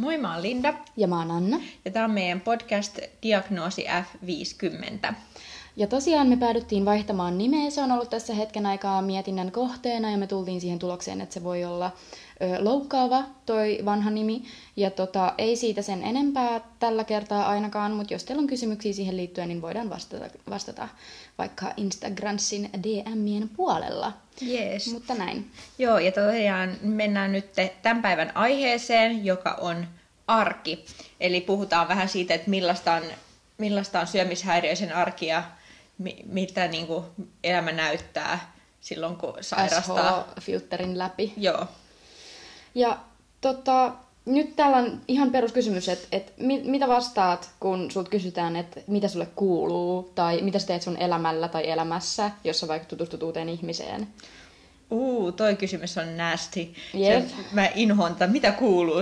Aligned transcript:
Moi, 0.00 0.18
mä 0.18 0.34
oon 0.34 0.42
Linda. 0.42 0.74
Ja 0.96 1.08
mä 1.08 1.18
oon 1.18 1.30
Anna. 1.30 1.60
Ja 1.84 1.90
tää 1.90 2.04
on 2.04 2.10
meidän 2.10 2.40
podcast 2.40 2.98
Diagnoosi 3.22 3.86
F50. 3.86 5.14
Ja 5.76 5.86
tosiaan 5.86 6.26
me 6.26 6.36
päädyttiin 6.36 6.84
vaihtamaan 6.84 7.38
nimeä. 7.38 7.70
Se 7.70 7.82
on 7.82 7.92
ollut 7.92 8.10
tässä 8.10 8.34
hetken 8.34 8.66
aikaa 8.66 9.02
mietinnän 9.02 9.52
kohteena 9.52 10.10
ja 10.10 10.18
me 10.18 10.26
tultiin 10.26 10.60
siihen 10.60 10.78
tulokseen, 10.78 11.20
että 11.20 11.34
se 11.34 11.44
voi 11.44 11.64
olla 11.64 11.90
ö, 12.42 12.64
loukkaava 12.64 13.24
toi 13.46 13.78
vanha 13.84 14.10
nimi. 14.10 14.42
Ja 14.76 14.90
tota, 14.90 15.34
ei 15.38 15.56
siitä 15.56 15.82
sen 15.82 16.02
enempää 16.02 16.60
tällä 16.78 17.04
kertaa 17.04 17.48
ainakaan, 17.48 17.92
mutta 17.92 18.14
jos 18.14 18.24
teillä 18.24 18.40
on 18.40 18.46
kysymyksiä 18.46 18.92
siihen 18.92 19.16
liittyen, 19.16 19.48
niin 19.48 19.62
voidaan 19.62 19.90
vastata, 19.90 20.24
vastata 20.50 20.88
vaikka 21.38 21.72
Instagramsin 21.76 22.70
DMien 22.82 23.48
puolella. 23.48 24.12
Yes. 24.48 24.92
Mutta 24.92 25.14
näin. 25.14 25.50
Joo, 25.78 25.98
ja 25.98 26.12
tosiaan 26.12 26.76
mennään 26.82 27.32
nyt 27.32 27.46
tämän 27.82 28.02
päivän 28.02 28.32
aiheeseen, 28.34 29.24
joka 29.24 29.58
on 29.60 29.86
arki. 30.26 30.84
Eli 31.20 31.40
puhutaan 31.40 31.88
vähän 31.88 32.08
siitä, 32.08 32.34
että 32.34 32.50
millaista 32.50 32.92
on, 32.92 33.02
millaista 33.58 34.00
on 34.00 34.06
syömishäiriöisen 34.06 34.94
arki 34.94 35.26
ja 35.26 35.42
mi- 36.00 36.24
mitä 36.26 36.68
niin 36.68 36.86
kuin 36.86 37.04
elämä 37.44 37.72
näyttää 37.72 38.52
silloin, 38.80 39.16
kun 39.16 39.34
sairastaa. 39.40 40.22
SH-filterin 40.22 40.98
läpi. 40.98 41.32
Joo. 41.36 41.66
Ja 42.74 42.98
tota, 43.40 43.92
nyt 44.24 44.56
täällä 44.56 44.76
on 44.76 45.00
ihan 45.08 45.30
peruskysymys, 45.30 45.88
että 45.88 46.08
et 46.12 46.32
mit, 46.38 46.64
mitä 46.64 46.88
vastaat, 46.88 47.50
kun 47.60 47.90
sut 47.90 48.08
kysytään, 48.08 48.56
että 48.56 48.80
mitä 48.86 49.08
sulle 49.08 49.28
kuuluu, 49.36 50.12
tai 50.14 50.42
mitä 50.42 50.58
sä 50.58 50.66
teet 50.66 50.82
sun 50.82 50.96
elämällä 50.96 51.48
tai 51.48 51.70
elämässä, 51.70 52.30
jos 52.44 52.60
sä 52.60 52.68
vaikka 52.68 52.88
tutustut 52.88 53.22
uuteen 53.22 53.48
ihmiseen. 53.48 54.08
Uu, 54.90 55.32
toi 55.32 55.56
kysymys 55.56 55.98
on 55.98 56.16
nasty. 56.16 56.60
Jep. 56.94 57.28
Se, 57.28 57.34
mä 57.52 57.68
inhoan 57.74 58.14
tätä, 58.14 58.32
mitä 58.32 58.52
kuuluu. 58.52 58.96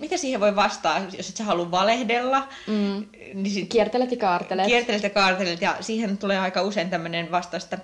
Mitä 0.00 0.16
siihen 0.16 0.40
voi 0.40 0.56
vastaa, 0.56 1.00
jos 1.16 1.28
et 1.28 1.36
sä 1.36 1.44
halua 1.44 1.70
valehdella, 1.70 2.48
Mm. 2.66 3.04
niin 3.34 3.50
sit 3.54 3.68
Kiertelet 3.68 4.10
ja 4.10 4.16
kaartelet. 4.16 4.66
kiertelet 4.66 5.02
ja 5.02 5.10
kaartelet, 5.10 5.60
ja 5.62 5.76
siihen 5.80 6.18
tulee 6.18 6.38
aika 6.38 6.62
usein 6.62 6.90
tämmöinen 6.90 7.30
vastaus, 7.30 7.64
että 7.64 7.78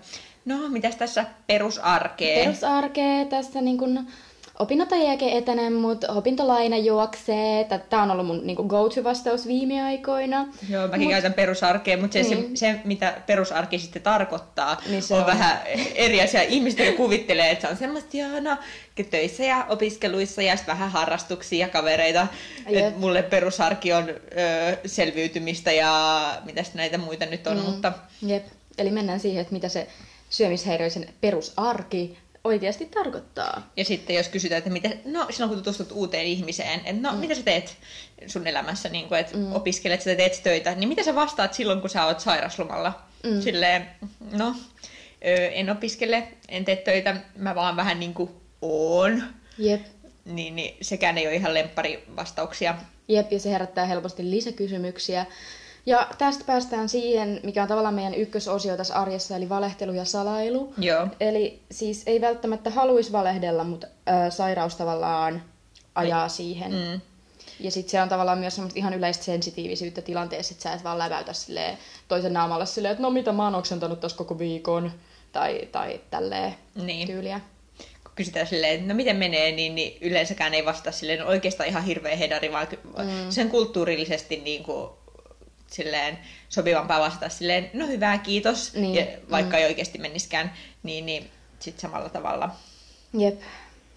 no, 0.44 0.58
mitäs 0.68 0.96
tässä 0.96 1.24
perusarkee? 1.46 2.44
Perusarkea 2.44 3.24
tässä 3.24 3.60
niin 3.60 3.78
kun, 3.78 4.06
opinnot 4.58 4.92
ei 4.92 5.06
oikein 5.08 5.36
etene, 5.38 5.70
mutta 5.70 6.12
opintolaina 6.12 6.76
juoksee. 6.76 7.66
Tämä 7.90 8.02
on 8.02 8.10
ollut 8.10 8.26
mun 8.26 8.46
niin 8.46 8.56
kun, 8.56 8.66
go-to-vastaus 8.66 9.46
viime 9.46 9.82
aikoina. 9.82 10.48
Joo, 10.70 10.88
mäkin 10.88 11.08
Mut- 11.08 11.10
käytän 11.12 11.32
perusarkea, 11.34 11.96
mutta 11.96 12.12
se, 12.12 12.22
Niin. 12.22 12.56
se, 12.56 12.72
se, 12.72 12.80
mitä 12.84 13.14
perusarki 13.26 13.78
sitten 13.78 14.02
tarkoittaa, 14.02 14.80
Niin 14.88 15.02
se 15.02 15.14
on, 15.14 15.20
on- 15.20 15.26
vähän 15.26 15.60
eri 15.94 16.20
asia. 16.22 16.42
Ihmiset 16.42 16.96
kuvittelee, 16.96 17.50
että 17.50 17.66
se 17.66 17.72
on 17.72 17.76
semmoista, 17.78 18.16
joo, 18.16 18.40
no, 18.40 18.56
töissä 19.10 19.44
ja 19.44 19.66
opiskeluissa 19.68 20.42
ja 20.42 20.56
sitten 20.56 20.74
vähän 20.74 20.90
harrastuksia 20.90 21.66
ja 21.66 21.72
kavereita. 21.72 22.26
Et 22.66 22.98
mulle 22.98 23.22
perusarki 23.22 23.92
on 23.92 24.08
ö, 24.08 24.14
selviytymistä 24.86 25.72
ja 25.72 26.22
mitäs 26.44 26.74
näitä 26.74 26.98
muita 26.98 27.26
nyt 27.26 27.46
on, 27.46 27.56
mm. 27.56 27.62
mutta 27.62 27.92
Jep. 28.22 28.46
Eli 28.78 28.90
mennään 28.90 29.20
siihen, 29.20 29.40
että 29.40 29.52
mitä 29.52 29.68
se 29.68 29.86
syömishäiriöisen 30.30 31.08
perusarki 31.20 32.18
oikeasti 32.44 32.86
tarkoittaa. 32.86 33.70
Ja 33.76 33.84
sitten 33.84 34.16
jos 34.16 34.28
kysytään, 34.28 34.58
että 34.58 34.70
mitä, 34.70 34.90
no 35.04 35.26
silloin 35.30 35.48
kun 35.48 35.58
tutustut 35.58 35.92
uuteen 35.92 36.26
ihmiseen, 36.26 36.80
että 36.84 37.02
no 37.08 37.12
mm. 37.12 37.18
mitä 37.18 37.34
sä 37.34 37.42
teet 37.42 37.76
sun 38.26 38.46
elämässä, 38.46 38.88
niin 38.88 39.08
kuin, 39.08 39.20
että 39.20 39.36
mm. 39.36 39.54
opiskelet 39.54 40.02
sä 40.02 40.14
teet 40.14 40.40
töitä, 40.42 40.74
niin 40.74 40.88
mitä 40.88 41.02
sä 41.02 41.14
vastaat 41.14 41.54
silloin, 41.54 41.80
kun 41.80 41.90
sä 41.90 42.06
oot 42.06 42.20
sairaslomalla? 42.20 43.02
Mm. 43.22 43.40
Silleen, 43.40 43.86
no 44.32 44.54
en 45.28 45.70
opiskele, 45.70 46.28
en 46.48 46.64
tee 46.64 46.76
töitä, 46.76 47.16
mä 47.36 47.54
vaan 47.54 47.76
vähän 47.76 48.00
niin 48.00 48.14
kuin 48.14 48.30
oon. 48.62 49.22
Jep. 49.58 49.82
Niin, 50.24 50.56
niin 50.56 50.76
sekään 50.82 51.18
ei 51.18 51.26
ole 51.26 51.34
ihan 51.34 51.54
lemppari 51.54 52.04
vastauksia. 52.16 52.74
Jep, 53.08 53.32
ja 53.32 53.40
se 53.40 53.50
herättää 53.50 53.86
helposti 53.86 54.30
lisäkysymyksiä. 54.30 55.26
Ja 55.86 56.08
tästä 56.18 56.44
päästään 56.46 56.88
siihen, 56.88 57.40
mikä 57.42 57.62
on 57.62 57.68
tavallaan 57.68 57.94
meidän 57.94 58.14
ykkösosio 58.14 58.76
tässä 58.76 58.94
arjessa, 58.94 59.36
eli 59.36 59.48
valehtelu 59.48 59.92
ja 59.92 60.04
salailu. 60.04 60.74
Joo. 60.78 61.08
Eli 61.20 61.62
siis 61.70 62.02
ei 62.06 62.20
välttämättä 62.20 62.70
haluaisi 62.70 63.12
valehdella, 63.12 63.64
mutta 63.64 63.86
ö, 63.86 64.30
sairaus 64.30 64.76
tavallaan 64.76 65.42
ajaa 65.94 66.28
siihen. 66.28 66.72
Mm. 66.72 67.00
Ja 67.60 67.70
sitten 67.70 67.90
se 67.90 68.02
on 68.02 68.08
tavallaan 68.08 68.38
myös 68.38 68.54
semmoista 68.54 68.78
ihan 68.78 68.94
yleistä 68.94 69.24
sensitiivisyyttä 69.24 70.02
tilanteessa, 70.02 70.52
että 70.52 70.62
sä 70.62 70.72
et 70.72 70.84
vaan 70.84 70.98
läväytä 70.98 71.32
silleen 71.32 71.78
toisen 72.08 72.32
naamalle 72.32 72.66
silleen, 72.66 72.92
että 72.92 73.02
no 73.02 73.10
mitä 73.10 73.32
mä 73.32 73.44
oon 73.44 73.54
oksentanut 73.54 74.00
tässä 74.00 74.16
koko 74.16 74.38
viikon, 74.38 74.92
tai, 75.32 75.68
tai 75.72 76.00
tälleen 76.10 76.54
Niin. 76.74 77.06
tyyliä. 77.06 77.40
kun 78.04 78.12
kysytään 78.14 78.46
silleen, 78.46 78.74
että 78.74 78.86
no 78.88 78.94
miten 78.94 79.16
menee, 79.16 79.52
niin, 79.52 79.74
niin 79.74 79.98
yleensäkään 80.00 80.54
ei 80.54 80.64
vastaa 80.64 80.92
silleen 80.92 81.18
no 81.18 81.26
oikeastaan 81.26 81.68
ihan 81.68 81.84
hirveä 81.84 82.16
hedari, 82.16 82.52
vaan 82.52 82.66
mm. 82.98 83.30
sen 83.30 83.50
kulttuurillisesti 83.50 84.36
niin 84.36 84.62
kuin, 84.62 84.90
silleen 85.66 86.18
sopivampaa 86.48 87.00
vastata 87.00 87.28
silleen, 87.28 87.70
no 87.72 87.86
hyvää, 87.86 88.18
kiitos, 88.18 88.74
Niin, 88.74 88.94
ja 88.94 89.06
vaikka 89.30 89.56
ei 89.56 89.64
oikeasti 89.64 89.98
meniskään, 89.98 90.52
niin, 90.82 91.06
niin 91.06 91.30
sitten 91.58 91.82
samalla 91.82 92.08
tavalla. 92.08 92.50
Jep. 93.18 93.40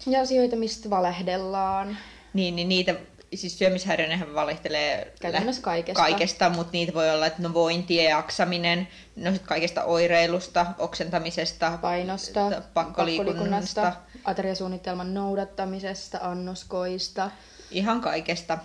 Ja 0.06 0.20
asioita, 0.20 0.56
mistä 0.56 0.90
valehdellaan. 0.90 1.98
Niin, 2.34 2.56
niin 2.56 2.68
niitä, 2.68 2.94
siis 3.34 3.58
syömishäiriöinenhän 3.58 4.34
valehtelee 4.34 5.12
Käytännössä 5.20 5.62
kaikesta. 5.62 6.02
kaikesta, 6.02 6.50
mutta 6.50 6.72
niitä 6.72 6.94
voi 6.94 7.10
olla, 7.10 7.26
että 7.26 7.42
no 7.42 7.54
vointi 7.54 7.96
ja 7.96 8.02
jaksaminen, 8.10 8.88
no 9.16 9.32
sit 9.32 9.42
kaikesta 9.42 9.84
oireilusta, 9.84 10.66
oksentamisesta, 10.78 11.78
Painosta, 11.82 12.62
pakkoliikunnasta, 12.74 13.92
ateriasuunnitelman 14.24 15.14
noudattamisesta, 15.14 16.18
annoskoista. 16.22 17.30
ihan 17.70 18.00
kaikesta. 18.00 18.58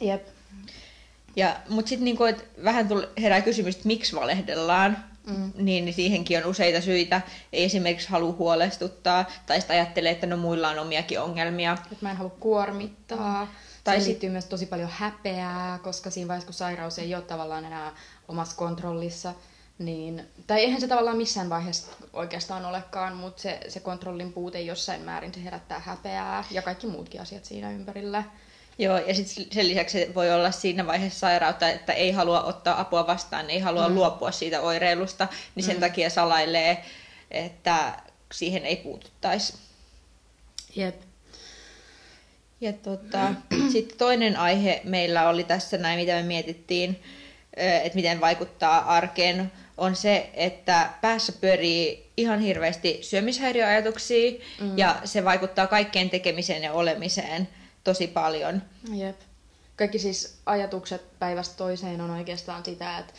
Jep. 0.00 0.26
Ja, 1.36 1.56
mutta 1.68 1.88
sitten 1.88 2.04
niinku, 2.04 2.24
et 2.24 2.48
vähän 2.64 2.88
tuli, 2.88 3.08
herää 3.20 3.40
kysymys, 3.40 3.74
että 3.74 3.86
miksi 3.86 4.16
valehdellaan, 4.16 5.04
mm. 5.26 5.52
niin, 5.54 5.84
niin 5.84 5.94
siihenkin 5.94 6.38
on 6.38 6.50
useita 6.50 6.80
syitä. 6.80 7.20
Ei 7.52 7.64
esimerkiksi 7.64 8.08
halua 8.08 8.32
huolestuttaa, 8.32 9.24
tai 9.46 9.60
sitten 9.60 9.76
ajattelee, 9.76 10.12
että 10.12 10.26
no 10.26 10.36
muilla 10.36 10.68
on 10.68 10.78
omiakin 10.78 11.20
ongelmia. 11.20 11.72
Että 11.72 11.96
mä 12.00 12.10
en 12.10 12.16
halua 12.16 12.36
kuormittaa. 12.40 13.46
Tai 13.46 13.46
Tai 13.84 13.94
sit- 13.94 14.02
sit... 14.04 14.08
liittyy 14.08 14.30
myös 14.30 14.44
tosi 14.44 14.66
paljon 14.66 14.90
häpeää, 14.92 15.78
koska 15.82 16.10
siinä 16.10 16.28
vaiheessa, 16.28 16.46
kun 16.46 16.54
sairaus 16.54 16.98
ei 16.98 17.14
ole 17.14 17.22
tavallaan 17.22 17.64
enää 17.64 17.92
omassa 18.28 18.56
kontrollissa, 18.56 19.34
niin, 19.78 20.26
tai 20.46 20.60
eihän 20.60 20.80
se 20.80 20.88
tavallaan 20.88 21.16
missään 21.16 21.50
vaiheessa 21.50 21.86
oikeastaan 22.12 22.64
olekaan, 22.64 23.16
mutta 23.16 23.42
se, 23.42 23.60
se 23.68 23.80
kontrollin 23.80 24.32
puute 24.32 24.60
jossain 24.60 25.02
määrin 25.02 25.34
se 25.34 25.44
herättää 25.44 25.78
häpeää 25.78 26.44
ja 26.50 26.62
kaikki 26.62 26.86
muutkin 26.86 27.20
asiat 27.20 27.44
siinä 27.44 27.70
ympärillä. 27.70 28.24
Joo, 28.78 28.98
ja 28.98 29.14
sitten 29.14 29.46
sen 29.52 29.68
lisäksi 29.68 29.98
se 29.98 30.14
voi 30.14 30.32
olla 30.32 30.50
siinä 30.50 30.86
vaiheessa 30.86 31.18
sairautta, 31.18 31.68
että 31.68 31.92
ei 31.92 32.12
halua 32.12 32.42
ottaa 32.42 32.80
apua 32.80 33.06
vastaan, 33.06 33.50
ei 33.50 33.58
halua 33.58 33.88
mm. 33.88 33.94
luopua 33.94 34.32
siitä 34.32 34.60
oireilusta, 34.60 35.28
niin 35.54 35.64
sen 35.64 35.76
mm. 35.76 35.80
takia 35.80 36.10
salailee, 36.10 36.84
että 37.30 38.02
siihen 38.32 38.66
ei 38.66 38.76
puututtaisi. 38.76 39.54
Jep. 40.76 41.00
Ja 42.60 42.72
tota, 42.72 43.34
sitten 43.72 43.98
toinen 43.98 44.36
aihe 44.36 44.80
meillä 44.84 45.28
oli 45.28 45.44
tässä 45.44 45.78
näin, 45.78 46.00
mitä 46.00 46.12
me 46.12 46.22
mietittiin, 46.22 47.02
että 47.56 47.96
miten 47.96 48.20
vaikuttaa 48.20 48.78
arkeen, 48.94 49.52
on 49.76 49.96
se, 49.96 50.30
että 50.34 50.90
päässä 51.00 51.32
pyörii 51.40 52.10
ihan 52.16 52.40
hirveästi 52.40 52.98
syömishäiriöajatuksia 53.02 54.32
mm. 54.60 54.78
ja 54.78 54.96
se 55.04 55.24
vaikuttaa 55.24 55.66
kaikkeen 55.66 56.10
tekemiseen 56.10 56.62
ja 56.62 56.72
olemiseen 56.72 57.48
tosi 57.88 58.06
paljon. 58.06 58.62
Jep. 58.92 59.16
Kaikki 59.76 59.98
siis 59.98 60.38
ajatukset 60.46 61.18
päivästä 61.18 61.56
toiseen 61.56 62.00
on 62.00 62.10
oikeastaan 62.10 62.64
sitä, 62.64 62.98
että 62.98 63.12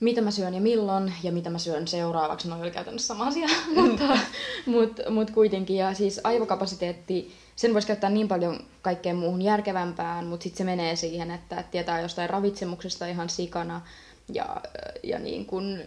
mitä 0.00 0.20
mä 0.20 0.30
syön 0.30 0.54
ja 0.54 0.60
milloin 0.60 1.12
ja 1.22 1.32
mitä 1.32 1.50
mä 1.50 1.58
syön 1.58 1.88
seuraavaksi. 1.88 2.48
No 2.48 2.60
oli 2.60 2.70
käytännössä 2.70 3.06
sama 3.06 3.26
asia, 3.26 3.48
mutta 3.80 4.18
mut, 4.66 5.00
mut 5.10 5.30
kuitenkin. 5.30 5.76
Ja 5.76 5.94
siis 5.94 6.20
aivokapasiteetti, 6.24 7.34
sen 7.56 7.74
voisi 7.74 7.86
käyttää 7.86 8.10
niin 8.10 8.28
paljon 8.28 8.60
kaikkeen 8.82 9.16
muuhun 9.16 9.42
järkevämpään, 9.42 10.26
mutta 10.26 10.44
sitten 10.44 10.58
se 10.58 10.64
menee 10.64 10.96
siihen, 10.96 11.30
että 11.30 11.60
et 11.60 11.70
tietää 11.70 12.00
jostain 12.00 12.30
ravitsemuksesta 12.30 13.06
ihan 13.06 13.28
sikana 13.28 13.80
ja, 14.32 14.56
ja 15.02 15.18
niin 15.18 15.46
kun, 15.46 15.78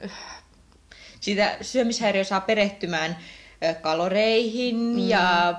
Sitä 1.20 1.58
syömishäiriö 1.62 2.24
saa 2.24 2.42
perehtymään 2.42 3.18
kaloreihin 3.82 4.76
mm. 4.76 5.00
ja 5.00 5.56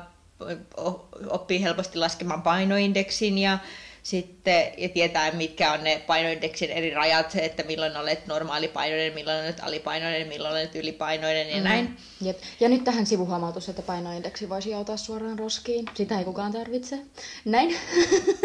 oppii 1.31 1.62
helposti 1.62 1.99
laskemaan 1.99 2.43
painoindeksin 2.43 3.38
ja 3.38 3.58
sitten 4.02 4.64
ja 4.76 4.88
tietää, 4.88 5.32
mitkä 5.32 5.73
on 5.73 5.85
ne 5.85 6.02
painoindeksin 6.06 6.70
eri 6.70 6.94
rajat, 6.94 7.37
että 7.37 7.62
milloin 7.62 7.96
olet 7.96 8.26
normaalipainoinen, 8.26 9.14
milloin 9.14 9.44
olet 9.44 9.61
alipainoinen, 9.62 10.29
milloin 10.29 10.52
olet 10.52 10.75
ylipainoinen 10.75 11.50
ja 11.50 11.56
mm. 11.56 11.62
näin. 11.62 11.96
Jep. 12.20 12.38
Ja 12.61 12.69
nyt 12.69 12.85
tähän 12.85 13.06
sivuhuomautus, 13.06 13.69
että 13.69 13.82
painoindeksi 13.82 14.49
voisi 14.49 14.70
joutaa 14.70 14.96
suoraan 14.96 15.38
roskiin. 15.38 15.85
Sitä 15.94 16.19
ei 16.19 16.25
kukaan 16.25 16.52
tarvitse. 16.52 16.99
Näin. 17.44 17.76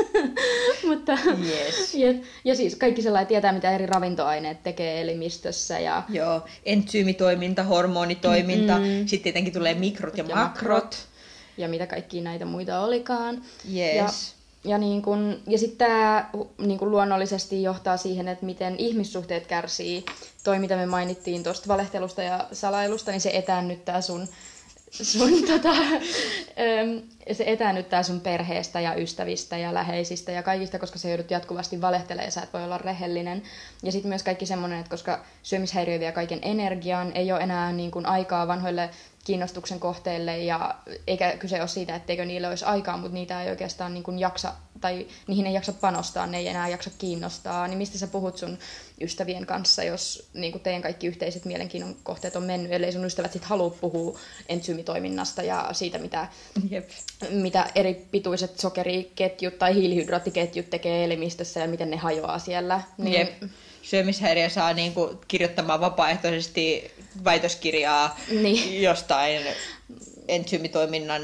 Mutta, 0.88 1.18
Yes. 1.48 1.96
jep. 1.96 2.24
Ja 2.44 2.56
siis 2.56 2.76
kaikki 2.76 3.02
sellainen 3.02 3.28
tietää, 3.28 3.52
mitä 3.54 3.72
eri 3.72 3.86
ravintoaineet 3.86 4.64
tekee 4.64 5.02
elimistössä. 5.02 5.80
Ja, 5.80 6.04
Joo, 6.10 6.42
entsyymitoiminta, 6.66 7.64
hormonitoiminta, 7.64 8.78
Mm. 8.80 8.86
sitten 9.06 9.24
tietenkin 9.24 9.54
tulee 9.54 9.74
mikrot 9.74 10.18
ja, 10.18 10.26
Ja 10.28 10.36
makrot. 10.36 11.13
Ja 11.58 11.68
mitä 11.68 11.88
kaikki 11.88 12.22
näitä 12.22 12.46
muita 12.46 12.80
olikaan. 12.80 13.42
Yes. 13.76 13.96
Ja 13.96 14.10
ja, 14.66 14.78
niin 14.78 15.02
kun, 15.02 15.42
ja 15.48 15.58
sitten 15.58 15.88
tämä 15.88 16.30
niin 16.58 16.80
kun 16.80 16.92
luonnollisesti 16.92 17.64
johtaa 17.64 17.98
siihen, 17.98 18.28
että 18.28 18.46
miten 18.46 18.76
ihmissuhteet 18.78 19.48
kärsii. 19.48 20.06
Toi, 20.44 20.60
mitä 20.60 20.76
me 20.76 20.86
mainittiin 20.86 21.44
tuosta 21.44 21.68
valehtelusta 21.68 22.24
ja 22.24 22.48
salailusta, 22.52 23.12
niin 23.12 23.22
se 23.22 23.32
etäännyttää 23.34 24.02
sun 24.02 24.28
sun 25.02 25.30
tota, 25.52 25.70
se 27.32 27.44
etäännyttää 27.48 28.04
sun 28.04 28.22
perheestä 28.22 28.80
ja 28.80 28.96
ystävistä 28.96 29.58
ja 29.58 29.74
läheisistä 29.74 30.32
ja 30.32 30.44
kaikista, 30.44 30.80
koska 30.80 31.00
se 31.00 31.10
joudut 31.10 31.32
jatkuvasti 31.32 31.82
valehtelemaan 31.82 32.28
ja 32.28 32.32
sä 32.32 32.42
et 32.42 32.54
voi 32.54 32.64
olla 32.64 32.78
rehellinen. 32.78 33.44
Ja 33.84 33.92
sitten 33.92 34.10
myös 34.10 34.24
kaikki 34.24 34.46
semmoinen, 34.46 34.80
että 34.80 34.90
koska 34.90 35.26
syömishäiriö 35.44 36.00
vie 36.00 36.12
kaiken 36.12 36.40
energian, 36.42 37.12
ei 37.16 37.32
ole 37.32 37.42
enää 37.42 37.72
niin 37.72 37.92
kuin 37.92 38.06
aikaa 38.06 38.48
vanhoille 38.48 38.90
kiinnostuksen 39.24 39.80
kohteille 39.80 40.38
ja 40.38 40.76
eikä 41.08 41.38
kyse 41.38 41.60
ole 41.60 41.68
siitä, 41.68 41.96
etteikö 41.96 42.26
niillä 42.26 42.50
olisi 42.50 42.66
aikaa, 42.66 42.98
mutta 42.98 43.14
niitä 43.14 43.44
ei 43.44 43.50
oikeastaan 43.50 43.94
niin 43.94 44.04
kuin 44.04 44.20
jaksa 44.20 44.54
tai 44.82 45.08
niihin 45.28 45.48
ei 45.48 45.54
jaksa 45.54 45.74
panostaa, 45.74 46.28
ne 46.28 46.38
ei 46.38 46.48
enää 46.48 46.68
jaksa 46.68 46.90
kiinnostaa, 46.98 47.68
niin 47.68 47.78
mistä 47.78 47.98
sä 47.98 48.08
puhut 48.08 48.38
sun 48.38 48.58
ystävien 49.02 49.46
kanssa, 49.46 49.84
jos 49.84 50.30
niin 50.34 50.52
kuin 50.52 50.62
teidän 50.62 50.82
kaikki 50.82 51.08
yhteiset 51.08 51.46
mielenkiinnon 51.46 51.96
kohteet 52.04 52.36
on 52.36 52.44
mennyt, 52.44 52.72
ellei 52.72 52.92
sun 52.92 53.06
ystävät 53.06 53.34
sit 53.34 53.46
halua 53.46 53.70
puhua 53.70 54.20
entsyymitoiminnasta 54.50 55.44
ja 55.44 55.70
siitä, 55.72 55.98
mitä, 55.98 56.28
Jep. 56.70 56.90
mitä 57.30 57.72
eri 57.76 58.08
pituiset 58.12 58.60
sokeriketjut 58.60 59.60
tai 59.60 59.76
hiilihydraattiketjut 59.76 60.70
tekee 60.70 61.04
elimistössä 61.04 61.60
ja 61.60 61.68
miten 61.68 61.90
ne 61.90 61.98
hajoaa 61.98 62.40
siellä. 62.40 62.82
Niin... 62.98 63.14
Jep. 63.14 63.44
Syömishäiriö 63.82 64.50
saa 64.50 64.74
niin 64.74 64.94
kuin 64.94 65.18
kirjoittamaan 65.28 65.82
vapaaehtoisesti 65.82 66.92
väitöskirjaa 67.24 68.20
niin. 68.42 68.82
jostain 68.82 69.42
entsyymitoiminnan 70.28 71.22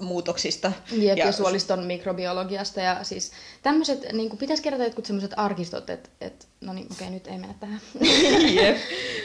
muutoksista. 0.00 0.72
Jep, 0.92 1.18
ja, 1.18 1.26
ja 1.26 1.32
suoliston 1.32 1.84
mikrobiologiasta. 1.84 2.80
Ja 2.80 3.04
siis 3.04 3.32
tämmöiset, 3.62 4.12
niin 4.12 4.38
pitäisi 4.38 4.62
kerätä 4.62 4.84
jotkut 4.84 5.06
semmoiset 5.06 5.32
arkistot, 5.36 5.90
että 5.90 6.08
et, 6.20 6.48
no 6.60 6.72
niin, 6.72 6.86
okei, 6.92 7.10
nyt 7.10 7.26
ei 7.26 7.38
mennä 7.38 7.54
tähän. 7.60 7.80
Jep. 8.56 8.76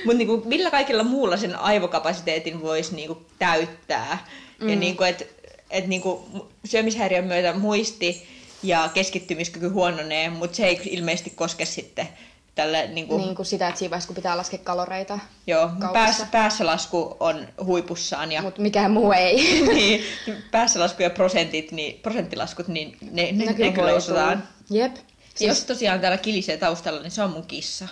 Mutta 0.06 0.18
niin 0.18 0.42
millä 0.46 0.72
kaikilla 0.72 1.04
muulla 1.04 1.38
sen 1.38 1.56
aivokapasiteetin 1.56 2.62
voisi 2.62 2.96
niin 2.96 3.08
kuin, 3.08 3.26
täyttää? 3.40 4.28
Mm. 4.62 4.70
Ja 4.70 4.76
niin 4.76 4.98
kuin, 4.98 5.10
että 5.10 5.26
et, 5.70 5.88
niin 5.88 6.02
kuin, 6.02 6.24
syömishäiriön 6.66 7.26
myötä 7.26 7.54
muisti 7.54 8.28
ja 8.64 8.90
keskittymiskyky 8.94 9.68
huononee, 9.68 10.30
mutta 10.30 10.58
se 10.58 10.68
ei 10.68 10.82
ilmeisesti 10.86 11.30
koske 11.30 11.66
sitten 11.66 12.08
tälle, 12.56 12.88
niin 12.88 13.08
kuin, 13.08 13.22
niin 13.22 13.36
kuin 13.36 13.46
sitä, 13.46 13.68
että 13.68 13.80
siinä 13.80 13.90
vaiheessa, 13.90 14.08
kun 14.08 14.16
pitää 14.16 14.38
laskea 14.38 14.60
kaloreita 14.64 15.20
Joo, 15.48 15.70
päässä, 15.94 16.28
päässä 16.32 16.66
lasku 16.66 17.18
on 17.20 17.48
huipussaan. 17.66 18.32
Ja, 18.32 18.42
Mutta 18.42 18.62
mikään 18.62 18.92
muu 18.92 19.12
ei. 19.12 19.62
niin, 19.74 20.04
päässä 20.52 20.80
lasku 20.80 21.04
ja 21.04 21.10
prosentit, 21.10 21.72
niin, 21.72 22.00
prosenttilaskut, 22.00 22.68
niin 22.68 22.98
ne, 23.02 23.32
ne, 23.32 23.46
ne, 23.46 23.54
ne 23.58 23.72
kyllä 23.72 23.94
osataan. 23.94 24.48
Jep. 24.70 24.96
Siis... 25.36 25.48
Jos 25.48 25.64
tosiaan 25.64 26.00
täällä 26.00 26.18
kilisee 26.18 26.58
taustalla, 26.58 27.02
niin 27.02 27.12
se 27.12 27.24
on 27.24 27.32
mun 27.32 27.46
kissa. 27.46 27.88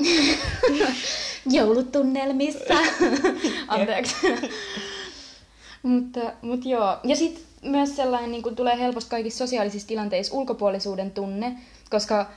Joulutunnelmissa. 1.51 2.73
Anteeksi. 3.67 4.15
mutta, 5.83 6.19
mutta 6.41 6.69
joo. 6.69 6.97
Ja 7.03 7.15
sitten 7.15 7.43
myös 7.61 7.95
sellainen 7.95 8.31
niin 8.31 8.43
kun 8.43 8.55
tulee 8.55 8.79
helposti 8.79 9.09
kaikissa 9.09 9.45
sosiaalisissa 9.45 9.87
tilanteissa 9.87 10.35
ulkopuolisuuden 10.35 11.11
tunne, 11.11 11.57
koska 11.89 12.29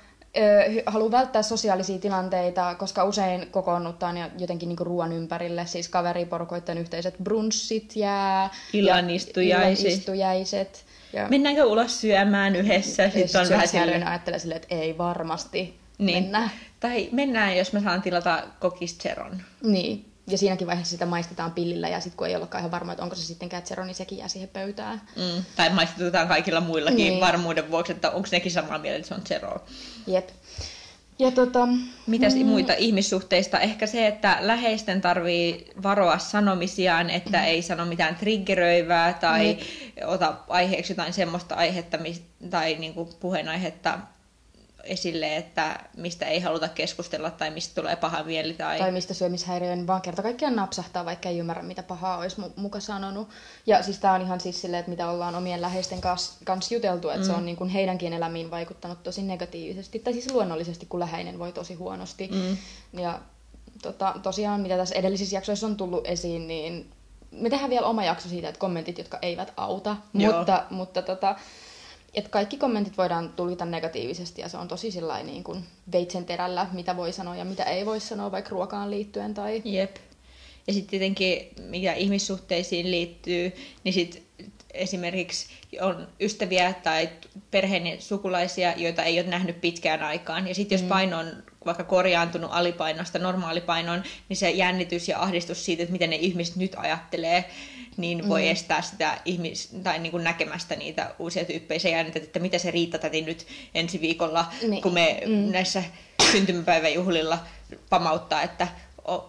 haluaa 0.87 1.11
välttää 1.11 1.43
sosiaalisia 1.43 1.99
tilanteita, 1.99 2.75
koska 2.75 3.05
usein 3.05 3.47
kokoonnutaan 3.51 4.17
ja 4.17 4.31
jotenkin 4.39 4.69
niinku 4.69 4.85
ruoan 4.85 5.13
ympärille, 5.13 5.67
siis 5.67 5.89
kaveriporukoiden 5.89 6.79
yhteiset 6.79 7.15
brunssit 7.23 7.97
jää. 7.97 8.51
Illanistujaiset. 8.73 10.85
Ja... 11.13 11.29
Mennäänkö 11.29 11.65
ulos 11.65 12.01
syömään 12.01 12.57
yhdessä? 12.57 13.11
Sitten 13.11 13.41
on 13.41 13.49
vähän 13.49 13.69
sille... 13.69 14.05
ajattelee 14.05 14.39
silleen, 14.39 14.63
että 14.63 14.75
ei 14.75 14.99
varmasti 14.99 15.79
niin. 15.99 16.23
mennä. 16.23 16.51
Tai 16.81 17.09
mennään, 17.13 17.57
jos 17.57 17.73
mä 17.73 17.81
saan 17.81 18.03
tilata 18.03 18.43
kokisteron. 18.61 19.43
Niin 19.63 20.16
ja 20.27 20.39
siinäkin 20.39 20.67
vaiheessa 20.67 20.91
sitä 20.91 21.07
maistetaan 21.07 21.53
pillillä 21.53 21.89
ja 21.89 22.01
sitten 22.01 22.17
kun 22.17 22.27
ei 22.27 22.37
olekaan 22.37 22.61
ihan 22.61 22.71
varma, 22.71 22.93
että 22.93 23.03
onko 23.03 23.15
se 23.15 23.23
sitten 23.23 23.49
kätsero, 23.49 23.85
niin 23.85 23.95
sekin 23.95 24.19
jää 24.19 24.29
siihen 24.29 24.49
pöytään. 24.49 25.03
Mm. 25.17 25.45
Tai 25.57 25.71
maistetaan 25.71 26.29
kaikilla 26.29 26.61
muillakin 26.61 26.97
niin. 26.97 27.21
varmuuden 27.21 27.71
vuoksi, 27.71 27.93
että 27.93 28.11
onko 28.11 28.29
nekin 28.33 28.53
samaa 28.53 28.79
mieltä, 28.79 28.97
että 28.97 29.09
se 29.09 29.15
on 29.15 29.27
zero. 29.27 29.65
Jep. 30.07 30.29
Ja 31.19 31.31
tota, 31.31 31.69
Mitäs 32.07 32.35
mm. 32.35 32.47
muita 32.47 32.73
ihmissuhteista? 32.73 33.61
Ehkä 33.61 33.87
se, 33.87 34.07
että 34.07 34.39
läheisten 34.41 35.01
tarvii 35.01 35.73
varoa 35.83 36.19
sanomisiaan, 36.19 37.11
että 37.11 37.39
mm. 37.39 37.45
ei 37.45 37.63
sano 37.63 37.87
mitään 37.87 38.17
triggeröivää 38.17 39.13
tai 39.13 39.55
mm. 39.55 40.09
ota 40.09 40.35
aiheeksi 40.49 40.93
jotain 40.93 41.13
semmoista 41.13 41.55
aihetta 41.55 41.99
tai 42.51 42.75
niinku 42.75 43.05
puheenaihetta, 43.21 43.99
esille, 44.87 45.37
että 45.37 45.81
mistä 45.97 46.27
ei 46.27 46.41
haluta 46.41 46.69
keskustella 46.69 47.31
tai 47.31 47.51
mistä 47.51 47.81
tulee 47.81 47.97
paha 47.97 48.23
mieli. 48.23 48.55
Tai, 48.55 48.79
tai 48.79 48.93
mistä 48.93 49.15
syömishäiriö, 49.15 49.77
niin 49.77 49.87
vaan 49.87 50.03
kerta 50.03 50.23
kaikkiaan 50.23 50.57
napsahtaa, 50.57 51.05
vaikka 51.05 51.29
ei 51.29 51.39
ymmärrä, 51.39 51.63
mitä 51.63 51.83
pahaa 51.83 52.19
olisi 52.19 52.37
muka 52.57 52.81
sanonut. 52.81 53.29
Ja 53.67 53.83
siis 53.83 53.99
tämä 53.99 54.15
on 54.15 54.23
ihan 54.23 54.41
siis 54.41 54.61
silleen, 54.61 54.81
että 54.81 54.91
mitä 54.91 55.11
ollaan 55.11 55.35
omien 55.35 55.61
läheisten 55.61 56.01
kanssa 56.01 56.45
kans 56.45 56.73
juteltu, 56.73 57.09
että 57.09 57.21
mm. 57.21 57.27
se 57.27 57.33
on 57.33 57.47
niin 57.47 57.57
kuin 57.57 57.71
heidänkin 57.71 58.13
elämiin 58.13 58.51
vaikuttanut 58.51 59.03
tosi 59.03 59.23
negatiivisesti. 59.23 59.99
Tai 59.99 60.13
siis 60.13 60.31
luonnollisesti, 60.33 60.87
kun 60.87 61.01
läheinen 61.01 61.39
voi 61.39 61.53
tosi 61.53 61.75
huonosti. 61.75 62.31
Mm. 62.33 62.57
Ja 63.01 63.21
tota, 63.83 64.15
tosiaan, 64.23 64.61
mitä 64.61 64.77
tässä 64.77 64.95
edellisissä 64.95 65.37
jaksoissa 65.37 65.67
on 65.67 65.77
tullut 65.77 66.07
esiin, 66.07 66.49
niin 66.49 66.91
me 67.31 67.51
tehdään 67.51 67.71
vielä 67.71 67.87
oma 67.87 68.05
jakso 68.05 68.29
siitä, 68.29 68.49
että 68.49 68.59
kommentit, 68.59 68.99
jotka 68.99 69.19
eivät 69.23 69.53
auta. 69.57 69.97
Joo. 70.15 70.37
Mutta, 70.37 70.65
mutta 70.71 71.03
tota, 71.03 71.37
että 72.17 72.31
kaikki 72.31 72.57
kommentit 72.57 72.99
voidaan 72.99 73.33
tulkita 73.33 73.65
negatiivisesti 73.65 74.41
ja 74.41 74.49
se 74.49 74.57
on 74.57 74.69
tosi 74.69 74.91
sellainen 74.91 75.27
niin 75.27 75.45
kuin 75.45 75.65
veitsen 75.93 76.25
terällä, 76.25 76.67
mitä 76.73 76.97
voi 76.97 77.13
sanoa 77.13 77.37
ja 77.37 77.45
mitä 77.45 77.65
ei 77.65 77.87
voi 77.87 78.01
sanoa 78.01 78.33
vaikka 78.33 78.51
ruokaan 78.51 78.91
liittyen. 78.91 79.35
Tai... 79.35 79.63
Jep. 79.65 79.97
Ja 80.67 80.73
sitten 80.73 80.91
tietenkin, 80.91 81.49
mikä 81.69 81.93
ihmissuhteisiin 81.93 82.91
liittyy, 82.91 83.53
niin 83.85 83.93
sitten 83.93 84.23
esimerkiksi 84.75 85.47
on 85.81 86.09
ystäviä 86.21 86.75
tai 86.83 87.09
perheen 87.51 88.03
sukulaisia, 88.03 88.73
joita 88.77 89.03
ei 89.03 89.21
ole 89.21 89.29
nähnyt 89.29 89.61
pitkään 89.61 90.03
aikaan. 90.03 90.49
Ja 90.49 90.55
sitten 90.55 90.77
jos 90.77 90.83
mm. 90.83 90.89
paino 90.89 91.19
on 91.19 91.43
vaikka 91.67 91.85
korjaantunut 91.85 92.51
alipainosta 92.53 93.19
normaalipainoon, 93.19 94.03
niin 94.29 94.37
se 94.37 94.51
jännitys 94.51 95.09
ja 95.09 95.23
ahdistus 95.23 95.65
siitä, 95.65 95.83
että 95.83 95.93
miten 95.93 96.11
ne 96.11 96.17
ihmiset 96.17 96.57
nyt 96.57 96.73
ajattelee, 96.77 97.45
niin 97.97 98.29
voi 98.29 98.43
mm. 98.43 98.51
estää 98.51 98.83
sitä 98.83 99.19
ihmis- 99.25 99.69
tai 99.83 99.99
niin 99.99 100.11
kuin 100.11 100.25
näkemästä 100.25 100.77
niitä 100.77 101.15
uusia 101.19 101.45
tyyppejä. 101.45 101.79
Se 101.79 101.91
jännität, 101.91 102.23
että 102.23 102.39
mitä 102.39 102.59
se 102.59 102.71
Riitta 102.71 102.99
täti 102.99 103.23
nyt 103.23 103.47
ensi 103.75 104.01
viikolla, 104.01 104.45
niin. 104.69 104.83
kun 104.83 104.95
me 104.95 105.23
mm. 105.27 105.33
näissä 105.33 105.83
syntymäpäiväjuhlilla 106.33 107.39
pamauttaa, 107.91 108.43
että 108.43 108.69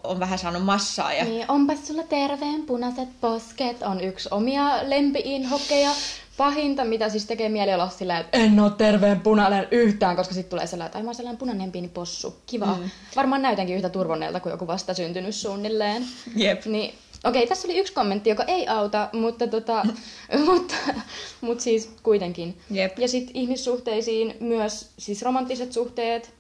on 0.04 0.20
vähän 0.20 0.40
saanut 0.40 0.64
massaa. 0.64 1.14
Ja... 1.14 1.24
Niin, 1.24 1.46
onpas 1.48 1.88
sulla 1.88 2.04
terveen 2.04 2.64
punaiset 2.64 3.10
posket, 3.22 3.82
on 3.82 4.02
yksi 4.02 4.30
omia 4.32 4.90
lempiinhokkeja. 4.90 5.92
Pahinta, 6.38 6.86
mitä 6.86 7.10
siis 7.10 7.26
tekee 7.26 7.50
mieli 7.50 7.74
olla 7.74 7.90
silleen, 7.90 8.22
että 8.22 8.38
en 8.38 8.60
ole 8.60 8.72
terveen 8.72 9.20
punainen 9.20 9.68
yhtään, 9.72 10.16
koska 10.16 10.34
sitten 10.34 10.50
tulee 10.50 10.68
sellainen, 10.68 10.88
että 10.88 11.00
mä 11.00 11.08
oon 11.08 11.16
sellainen 11.16 11.40
punainen 11.40 11.72
pieni 11.72 11.88
possu. 11.88 12.36
Kiva. 12.46 12.66
Mm. 12.66 12.90
Varmaan 13.16 13.42
näytänkin 13.42 13.76
yhtä 13.76 13.90
turvonneelta 13.90 14.40
kuin 14.40 14.52
joku 14.52 14.68
vasta 14.68 14.94
syntynyt 14.94 15.36
suunnilleen. 15.36 16.06
Jep. 16.36 16.66
Niin 16.66 16.94
Okei, 17.24 17.48
tässä 17.48 17.68
oli 17.68 17.78
yksi 17.78 17.94
kommentti, 17.94 18.30
joka 18.30 18.44
ei 18.44 18.68
auta, 18.68 19.10
mutta, 19.14 19.48
tota, 19.48 19.86
mutta, 20.46 20.76
mutta 21.42 21.64
siis 21.64 21.92
kuitenkin. 22.04 22.58
Jep. 22.72 23.00
Ja 23.00 23.08
sitten 23.08 23.36
ihmissuhteisiin 23.36 24.38
myös 24.40 24.92
siis 24.98 25.22
romanttiset 25.22 25.74
suhteet 25.74 26.34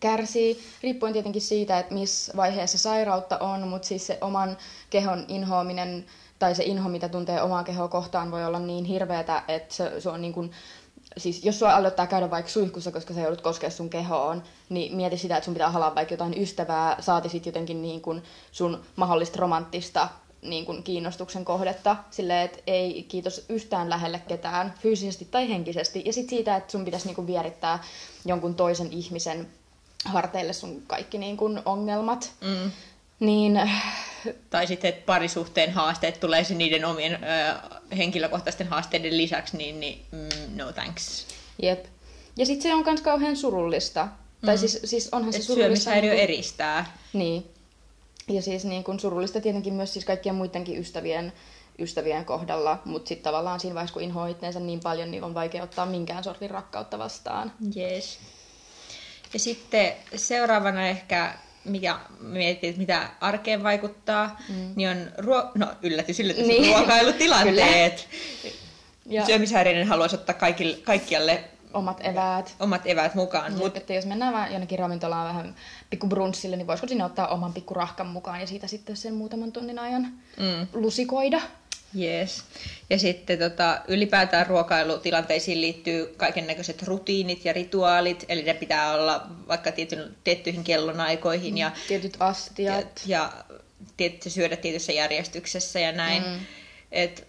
kärsii, 0.00 0.58
riippuen 0.82 1.12
tietenkin 1.12 1.42
siitä, 1.42 1.78
että 1.78 1.94
missä 1.94 2.32
vaiheessa 2.36 2.78
sairautta 2.78 3.38
on, 3.38 3.68
mutta 3.68 3.88
siis 3.88 4.06
se 4.06 4.18
oman 4.20 4.56
kehon 4.90 5.24
inhoaminen 5.28 6.06
tai 6.38 6.54
se 6.54 6.64
inho, 6.64 6.88
mitä 6.88 7.08
tuntee 7.08 7.42
omaa 7.42 7.64
kehoa 7.64 7.88
kohtaan, 7.88 8.30
voi 8.30 8.44
olla 8.44 8.58
niin 8.58 8.84
hirveätä, 8.84 9.42
että 9.48 9.74
se, 9.74 10.00
se 10.00 10.08
on 10.08 10.20
niin 10.20 10.32
kuin 10.32 10.50
siis 11.16 11.44
jos 11.44 11.58
sua 11.58 11.74
aloittaa 11.76 12.06
käydä 12.06 12.30
vaikka 12.30 12.50
suihkussa, 12.50 12.92
koska 12.92 13.14
sä 13.14 13.20
joudut 13.20 13.40
koskea 13.40 13.70
sun 13.70 13.90
kehoon, 13.90 14.42
niin 14.68 14.96
mieti 14.96 15.18
sitä, 15.18 15.36
että 15.36 15.44
sun 15.44 15.54
pitää 15.54 15.70
halaa 15.70 15.94
vaikka 15.94 16.14
jotain 16.14 16.42
ystävää, 16.42 16.96
saati 17.00 17.28
sit 17.28 17.46
jotenkin 17.46 17.82
niin 17.82 18.00
kuin 18.00 18.22
sun 18.52 18.82
mahdollista 18.96 19.38
romanttista 19.40 20.08
niin 20.42 20.66
kuin 20.66 20.82
kiinnostuksen 20.82 21.44
kohdetta, 21.44 21.96
silleen, 22.10 22.44
että 22.44 22.58
ei 22.66 23.06
kiitos 23.08 23.44
yhtään 23.48 23.90
lähelle 23.90 24.18
ketään, 24.28 24.74
fyysisesti 24.82 25.28
tai 25.30 25.48
henkisesti. 25.48 26.02
Ja 26.06 26.12
sitten 26.12 26.36
siitä, 26.36 26.56
että 26.56 26.72
sun 26.72 26.84
pitäisi 26.84 27.06
niin 27.06 27.14
kuin 27.14 27.26
vierittää 27.26 27.84
jonkun 28.24 28.54
toisen 28.54 28.92
ihmisen 28.92 29.48
harteille 30.04 30.52
sun 30.52 30.82
kaikki 30.86 31.18
niin 31.18 31.36
kuin 31.36 31.62
ongelmat. 31.64 32.32
Mm. 32.40 32.70
Niin... 33.20 33.60
Tai 34.50 34.66
sitten, 34.66 34.88
että 34.88 35.06
parisuhteen 35.06 35.72
haasteet 35.72 36.20
tulee 36.20 36.42
niiden 36.54 36.84
omien 36.84 37.14
ö, 37.14 37.75
henkilökohtaisten 37.96 38.66
haasteiden 38.66 39.16
lisäksi, 39.16 39.56
niin, 39.56 39.80
niin 39.80 40.02
mm, 40.12 40.56
no 40.56 40.72
thanks. 40.72 41.26
Jep. 41.62 41.84
Ja 42.36 42.46
sitten 42.46 42.62
se 42.62 42.74
on 42.74 42.84
myös 42.86 43.00
kauhean 43.00 43.36
surullista. 43.36 44.04
Mm. 44.04 44.46
Tai 44.46 44.58
siis, 44.58 44.80
siis 44.84 45.08
onhan 45.12 45.32
se 45.32 45.38
Et 45.38 45.44
surullista... 45.44 45.84
Syömishäiriö 45.84 46.10
niin 46.10 46.18
kuin... 46.18 46.24
eristää. 46.24 46.98
Niin. 47.12 47.46
Ja 48.28 48.42
siis 48.42 48.64
niin 48.64 48.84
kuin 48.84 49.00
surullista 49.00 49.40
tietenkin 49.40 49.74
myös 49.74 49.92
siis 49.92 50.04
kaikkien 50.04 50.34
muidenkin 50.34 50.78
ystävien 50.78 51.32
ystävien 51.78 52.24
kohdalla, 52.24 52.82
mutta 52.84 53.08
sitten 53.08 53.24
tavallaan 53.24 53.60
siinä 53.60 53.74
vaiheessa, 53.74 53.94
kun 53.94 54.02
inhoaa 54.02 54.28
itteensä 54.28 54.60
niin 54.60 54.80
paljon, 54.80 55.10
niin 55.10 55.24
on 55.24 55.34
vaikea 55.34 55.62
ottaa 55.62 55.86
minkään 55.86 56.24
sortin 56.24 56.50
rakkautta 56.50 56.98
vastaan. 56.98 57.52
Yes. 57.76 58.18
Ja 59.32 59.38
sitten 59.38 59.92
seuraavana 60.16 60.88
ehkä, 60.88 61.38
mikä 61.66 61.98
mietit, 62.20 62.64
että 62.64 62.80
mitä 62.80 63.10
arkeen 63.20 63.62
vaikuttaa, 63.62 64.40
mm. 64.48 64.72
niin 64.76 64.88
on 64.88 64.96
ruo- 65.18 65.50
no, 65.54 65.66
yllätys, 65.82 66.20
yllätys, 66.20 66.46
niin. 66.46 66.76
ruokailutilanteet. 66.76 68.08
ja... 69.06 69.26
Syömishäiriöinen 69.26 69.88
haluaisi 69.88 70.16
ottaa 70.16 70.34
kaikille, 70.34 70.76
kaikkialle 70.76 71.44
omat 71.74 72.00
eväät. 72.04 72.54
Omat 72.60 72.82
eväät 72.84 73.14
mukaan. 73.14 73.52
Mut... 73.52 73.76
Että 73.76 73.94
jos 73.94 74.06
mennään 74.06 74.32
vähän 74.32 74.52
jonnekin 74.52 74.78
ravintolaan 74.78 75.28
vähän 75.28 75.54
pikku 75.90 76.06
brunssille, 76.06 76.56
niin 76.56 76.66
voisiko 76.66 76.88
sinne 76.88 77.04
ottaa 77.04 77.28
oman 77.28 77.52
pikku 77.52 77.74
rahkan 77.74 78.06
mukaan 78.06 78.40
ja 78.40 78.46
siitä 78.46 78.66
sitten 78.66 78.96
sen 78.96 79.14
muutaman 79.14 79.52
tunnin 79.52 79.78
ajan 79.78 80.02
mm. 80.36 80.66
lusikoida. 80.72 81.40
Yes. 81.98 82.44
Ja 82.90 82.98
sitten 82.98 83.38
tota, 83.38 83.80
ylipäätään 83.88 84.46
ruokailutilanteisiin 84.46 85.60
liittyy 85.60 86.14
kaiken 86.16 86.46
näköiset 86.46 86.82
rutiinit 86.82 87.44
ja 87.44 87.52
rituaalit, 87.52 88.24
eli 88.28 88.42
ne 88.42 88.54
pitää 88.54 88.94
olla 88.94 89.26
vaikka 89.48 89.72
tietyn, 89.72 90.16
tiettyihin 90.24 90.64
kellonaikoihin. 90.64 91.54
Mm. 91.54 91.58
Ja, 91.58 91.70
Tietyt 91.88 92.16
astiat. 92.20 93.02
Ja, 93.06 93.18
ja 93.18 93.44
tiet, 93.96 94.22
syödä 94.28 94.56
tietyssä 94.56 94.92
järjestyksessä 94.92 95.80
ja 95.80 95.92
näin. 95.92 96.22
Mm. 96.22 96.38
Et, 96.92 97.28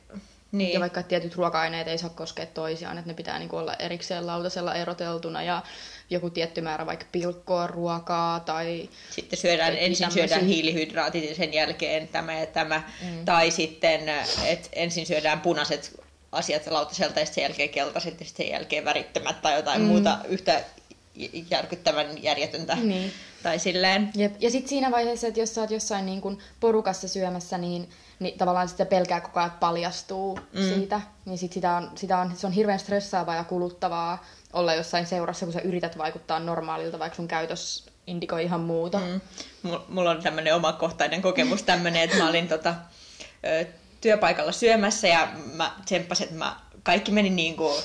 niin. 0.51 0.73
Ja 0.73 0.79
vaikka 0.79 1.03
tietyt 1.03 1.35
ruoka-aineet 1.35 1.87
ei 1.87 1.97
saa 1.97 2.09
koskea 2.09 2.45
toisiaan, 2.45 2.97
että 2.97 3.11
ne 3.11 3.13
pitää 3.13 3.39
niinku 3.39 3.57
olla 3.57 3.73
erikseen 3.73 4.27
lautasella 4.27 4.75
eroteltuna 4.75 5.43
ja 5.43 5.63
joku 6.09 6.29
tietty 6.29 6.61
määrä 6.61 6.85
vaikka 6.85 7.05
pilkkoa 7.11 7.67
ruokaa 7.67 8.39
tai... 8.39 8.89
Sitten 9.09 9.39
syödään, 9.39 9.77
ensin 9.77 9.97
tämmöisiä. 9.97 10.27
syödään 10.27 10.47
hiilihydraatit 10.47 11.29
ja 11.29 11.35
sen 11.35 11.53
jälkeen 11.53 12.07
tämä 12.07 12.39
ja 12.39 12.45
tämä. 12.45 12.83
Mm. 13.01 13.25
Tai 13.25 13.51
sitten, 13.51 14.09
että 14.45 14.69
ensin 14.73 15.05
syödään 15.05 15.41
punaiset 15.41 15.99
asiat 16.31 16.67
lautaselta 16.67 17.19
ja 17.19 17.25
sen 17.25 17.41
jälkeen 17.41 17.69
keltaiset 17.69 18.19
ja 18.19 18.25
sen 18.25 18.49
jälkeen 18.49 18.85
värittömät 18.85 19.41
tai 19.41 19.55
jotain 19.55 19.81
mm. 19.81 19.87
muuta 19.87 20.17
yhtä 20.27 20.63
järkyttävän 21.51 22.23
järjetöntä. 22.23 22.75
Niin. 22.75 23.11
Tai 23.43 23.59
silleen. 23.59 24.11
Jep. 24.15 24.35
Ja 24.39 24.51
sitten 24.51 24.69
siinä 24.69 24.91
vaiheessa, 24.91 25.27
että 25.27 25.39
jos 25.39 25.55
sä 25.55 25.61
oot 25.61 25.71
jossain 25.71 26.05
niin 26.05 26.21
kun 26.21 26.37
porukassa 26.59 27.07
syömässä, 27.07 27.57
niin, 27.57 27.89
niin 28.19 28.37
tavallaan 28.37 28.69
sitä 28.69 28.85
pelkää 28.85 29.21
koko 29.21 29.39
ajan 29.39 29.51
paljastuu 29.51 30.39
mm. 30.53 30.73
siitä. 30.73 31.01
Niin 31.25 31.37
sit 31.37 31.53
sitä 31.53 31.75
on, 31.75 31.91
sitä 31.95 32.17
on, 32.17 32.33
se 32.35 32.47
on 32.47 32.53
hirveän 32.53 32.79
stressaavaa 32.79 33.35
ja 33.35 33.43
kuluttavaa 33.43 34.25
olla 34.53 34.73
jossain 34.73 35.05
seurassa, 35.05 35.45
kun 35.45 35.53
sä 35.53 35.61
yrität 35.61 35.97
vaikuttaa 35.97 36.39
normaalilta, 36.39 36.99
vaikka 36.99 37.15
sun 37.15 37.27
käytös 37.27 37.85
indikoi 38.07 38.43
ihan 38.43 38.59
muuta. 38.59 38.99
Mm. 38.99 39.21
Mulla 39.87 40.11
on 40.11 40.23
tämmöinen 40.23 40.55
omakohtainen 40.55 41.21
kokemus 41.21 41.63
tämmöinen, 41.63 42.01
että 42.01 42.17
mä 42.17 42.29
olin 42.29 42.47
tota, 42.47 42.75
työpaikalla 44.01 44.51
syömässä 44.51 45.07
ja 45.07 45.27
mä 45.53 45.71
tsemppasin, 45.85 46.23
että 46.23 46.37
mä, 46.37 46.55
kaikki 46.83 47.11
meni 47.11 47.29
niin 47.29 47.55
kuin, 47.55 47.83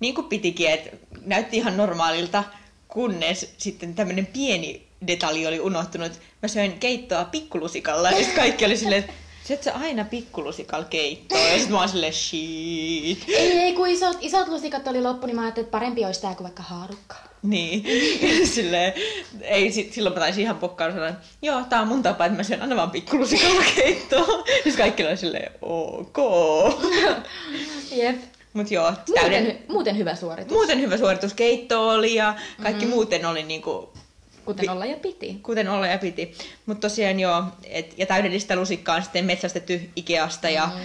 niin 0.00 0.14
kuin 0.14 0.26
pitikin, 0.26 0.70
että 0.70 0.96
näytti 1.24 1.56
ihan 1.56 1.76
normaalilta, 1.76 2.44
kunnes 2.88 3.54
sitten 3.58 3.94
tämmöinen 3.94 4.26
pieni 4.26 4.86
detalji 5.06 5.46
oli 5.46 5.60
unohtunut. 5.60 6.12
Mä 6.42 6.48
söin 6.48 6.72
keittoa 6.72 7.24
pikkulusikalla 7.24 8.10
ja 8.10 8.26
kaikki 8.36 8.64
oli 8.64 8.76
silleen, 8.76 9.04
Syöt 9.44 9.62
sä 9.62 9.74
aina 9.74 10.04
pikkulusikalla 10.04 10.84
keittoa 10.84 11.38
ja 11.38 11.58
sit 11.58 11.68
mä 11.68 11.78
oon 11.78 11.88
silleen 11.88 12.12
shit. 12.12 13.24
Ei, 13.28 13.58
ei, 13.58 13.72
kun 13.72 13.88
isot, 13.88 14.16
isot 14.20 14.48
lusikat 14.48 14.86
oli 14.86 15.00
loppu, 15.00 15.26
niin 15.26 15.36
mä 15.36 15.42
ajattelin, 15.42 15.64
että 15.64 15.78
parempi 15.78 16.04
olisi 16.04 16.20
tää 16.20 16.34
kuin 16.34 16.44
vaikka 16.44 16.62
haarukka. 16.62 17.16
Niin, 17.42 17.84
silleen, 18.54 18.92
ei, 19.40 19.72
sit, 19.72 19.92
silloin 19.92 20.14
mä 20.14 20.20
taisin 20.20 20.42
ihan 20.42 20.56
pokkaan 20.56 20.92
sanoa, 20.92 21.08
että 21.08 21.26
joo, 21.42 21.62
tää 21.68 21.80
on 21.80 21.88
mun 21.88 22.02
tapa, 22.02 22.24
että 22.24 22.36
mä 22.36 22.42
syön 22.42 22.62
aina 22.62 22.76
vaan 22.76 22.90
pikkulusikalla 22.90 23.64
keittoa. 23.76 24.44
Sitten 24.54 24.76
kaikki 24.76 25.06
oli 25.06 25.16
silleen, 25.16 25.52
ok. 25.62 26.18
Jep. 27.96 28.16
Mut 28.52 28.70
joo, 28.70 28.92
täyden... 29.14 29.42
muuten, 29.44 29.64
muuten 29.68 29.98
hyvä 29.98 30.14
suoritus. 30.14 30.52
Muuten 30.52 30.80
hyvä 30.80 30.96
suoritus. 30.96 31.34
Keitto 31.34 31.88
oli 31.88 32.14
ja 32.14 32.34
kaikki 32.62 32.84
mm-hmm. 32.84 32.94
muuten 32.94 33.26
oli 33.26 33.42
niinku 33.42 33.93
Kuten 34.44 34.70
olla 34.70 34.86
ja 34.86 34.96
piti. 34.96 35.38
Kuten 35.42 35.68
olla 35.68 35.86
ja 35.86 35.98
piti. 35.98 36.34
Mutta 36.66 36.88
tosiaan 36.88 37.20
joo, 37.20 37.44
et, 37.64 37.98
ja 37.98 38.06
täydellistä 38.06 38.56
lusikkaa 38.56 38.96
on 38.96 39.02
sitten 39.02 39.24
metsästetty 39.24 39.90
Ikeasta 39.96 40.48
ja 40.48 40.66
mm. 40.66 40.80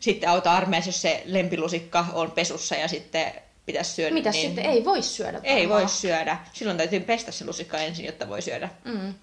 sitten 0.00 0.28
auta 0.28 0.52
armeijassa, 0.52 0.88
jos 0.88 1.02
se 1.02 1.22
lempilusikka 1.26 2.06
on 2.12 2.30
pesussa 2.30 2.74
ja 2.74 2.88
sitten 2.88 3.32
pitäisi 3.66 3.92
syödä. 3.92 4.14
Mitä 4.14 4.30
niin... 4.30 4.46
sitten? 4.46 4.66
Ei 4.66 4.84
voi 4.84 5.02
syödä. 5.02 5.40
Ei 5.42 5.68
voi 5.68 5.88
syödä. 5.88 6.38
Silloin 6.52 6.78
täytyy 6.78 7.00
pestä 7.00 7.32
se 7.32 7.44
lusikka 7.44 7.78
ensin, 7.78 8.06
jotta 8.06 8.28
voi 8.28 8.42
syödä. 8.42 8.68
Mm. 8.84 9.14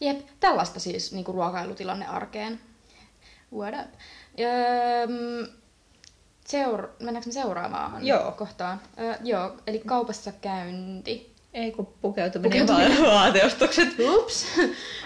Jep, 0.00 0.20
tällaista 0.40 0.80
siis 0.80 1.12
niinku 1.12 1.32
ruokailutilanne 1.32 2.06
arkeen. 2.06 2.60
What 3.52 3.74
up? 3.74 4.00
Öö, 4.40 5.06
seur... 6.46 6.88
Mennäänkö 7.00 7.28
me 7.28 7.32
seuraavaan 7.32 8.06
joo. 8.06 8.32
kohtaan? 8.32 8.80
Öö, 9.00 9.14
joo, 9.24 9.56
eli 9.66 9.82
kaupassa 9.86 10.32
käynti. 10.32 11.35
Ei 11.56 11.72
kun 11.72 11.86
pukeutuminen, 12.02 12.66
pukeutuminen. 12.66 13.04
ja 13.04 13.10
vaateostokset. 13.12 13.88
Ups. 14.14 14.46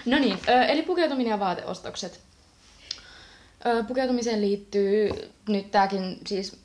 No 0.05 0.19
niin, 0.19 0.37
eli 0.67 0.81
pukeutuminen 0.81 1.31
ja 1.31 1.39
vaateostokset. 1.39 2.19
Pukeutumiseen 3.87 4.41
liittyy, 4.41 5.09
nyt 5.49 5.71
tämäkin 5.71 6.17
siis 6.27 6.57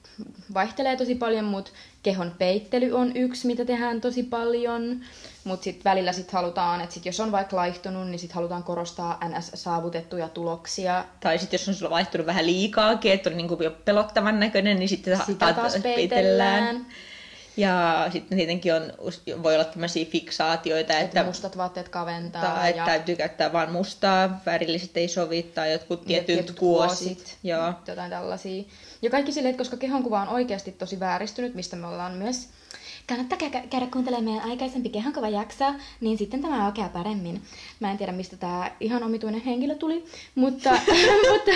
vaihtelee 0.55 0.97
tosi 0.97 1.15
paljon, 1.15 1.45
mutta 1.45 1.71
kehon 2.03 2.35
peittely 2.39 2.93
on 2.93 3.17
yksi, 3.17 3.47
mitä 3.47 3.65
tehdään 3.65 4.01
tosi 4.01 4.23
paljon. 4.23 5.01
Mutta 5.45 5.65
sitten 5.65 5.85
välillä 5.85 6.13
sit 6.13 6.31
halutaan, 6.31 6.81
että 6.81 6.95
sit 6.95 7.07
jos 7.07 7.21
on 7.21 7.33
vaikka 7.33 7.57
laihtunut, 7.57 8.09
niin 8.09 8.19
sitten 8.19 8.35
halutaan 8.35 8.63
korostaa 8.63 9.21
NS-saavutettuja 9.25 10.29
tuloksia. 10.29 11.05
Tai 11.21 11.39
sitten 11.39 11.59
jos 11.59 11.69
on 11.69 11.75
sulla 11.75 11.91
vaihtunut 11.91 12.27
vähän 12.27 12.47
liikaakin, 12.47 13.13
että 13.13 13.31
on 13.31 13.37
niinku 13.37 13.63
jo 13.63 13.71
pelottavan 13.85 14.41
näköinen, 14.41 14.79
niin 14.79 14.89
sitten 14.89 15.19
sitä 15.27 15.53
taas 15.53 15.73
peitellään. 15.73 15.97
peitellään. 15.97 16.87
Ja 17.57 18.07
sitten 18.13 18.39
tietenkin 18.39 18.75
on, 18.75 18.93
voi 19.43 19.55
olla 19.55 19.65
tämmöisiä 19.65 20.05
fiksaatioita, 20.05 20.93
että, 20.93 21.05
että 21.05 21.25
mustat 21.25 21.57
vaatteet 21.57 21.89
kaventaa. 21.89 22.43
Tai 22.43 22.71
että 22.71 22.81
ja... 22.81 22.87
täytyy 22.87 23.17
käyttää 23.17 23.53
vain 23.53 23.73
mustaa, 23.73 24.41
värilliset 24.47 24.97
ei 24.97 25.09
sovi, 25.09 25.43
tai 25.43 25.73
jotkut 25.73 26.05
tietyt, 26.05 26.27
tietyt 26.27 26.59
kuosit. 26.59 27.17
kuosit. 27.17 27.39
Joo. 27.43 27.73
Jotain 27.89 28.11
tällaisia. 28.11 28.65
Ja 29.03 29.11
kaikki 29.11 29.33
silleen, 29.33 29.51
että 29.51 29.61
koska 29.61 29.77
kehonkuva 29.77 30.21
on 30.21 30.29
oikeasti 30.29 30.73
tosi 30.73 31.01
vääristynyt, 31.01 31.55
mistä 31.55 31.77
me 31.77 31.87
ollaan 31.87 32.13
myös 32.13 32.49
kannattaa 33.07 33.39
käydä 33.71 33.87
kuuntelemaan 33.93 34.25
meidän 34.25 34.51
aikaisempi 34.51 34.89
kehonkuva 34.89 35.29
jakso, 35.29 35.65
niin 36.01 36.19
sitten 36.19 36.43
tämä 36.43 36.67
aukeaa 36.67 36.89
paremmin. 36.89 37.43
Mä 37.81 37.91
en 37.91 37.99
tiedä, 37.99 38.13
mistä 38.13 38.37
tämä 38.37 38.71
ihan 38.81 39.03
omituinen 39.03 39.41
henkilö 39.41 39.75
tuli, 39.75 40.05
mutta, 40.35 40.71
mutta 41.33 41.51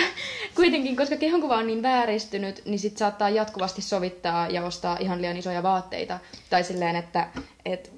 kuitenkin, 0.55 0.95
koska 0.95 1.17
kehonkuva 1.17 1.57
on 1.57 1.67
niin 1.67 1.81
vääristynyt, 1.81 2.61
niin 2.65 2.79
sit 2.79 2.97
saattaa 2.97 3.29
jatkuvasti 3.29 3.81
sovittaa 3.81 4.47
ja 4.47 4.65
ostaa 4.65 4.97
ihan 4.99 5.21
liian 5.21 5.37
isoja 5.37 5.63
vaatteita. 5.63 6.19
Tai 6.49 6.63
silleen, 6.63 6.95
että 6.95 7.27
et, 7.65 7.91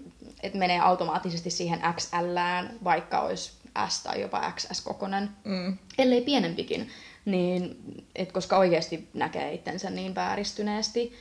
et 0.44 0.54
menee 0.54 0.80
automaattisesti 0.80 1.50
siihen 1.50 1.82
XLään, 1.96 2.74
vaikka 2.84 3.20
olisi 3.20 3.52
S 3.90 4.04
tai 4.04 4.22
jopa 4.22 4.52
XS-kokonen, 4.52 5.30
mm. 5.44 5.78
ellei 5.98 6.22
pienempikin. 6.22 6.90
Niin, 7.26 7.78
et 8.16 8.32
koska 8.32 8.58
oikeasti 8.58 9.08
näkee 9.14 9.54
itsensä 9.54 9.90
niin 9.90 10.16
vääristyneesti, 10.16 11.14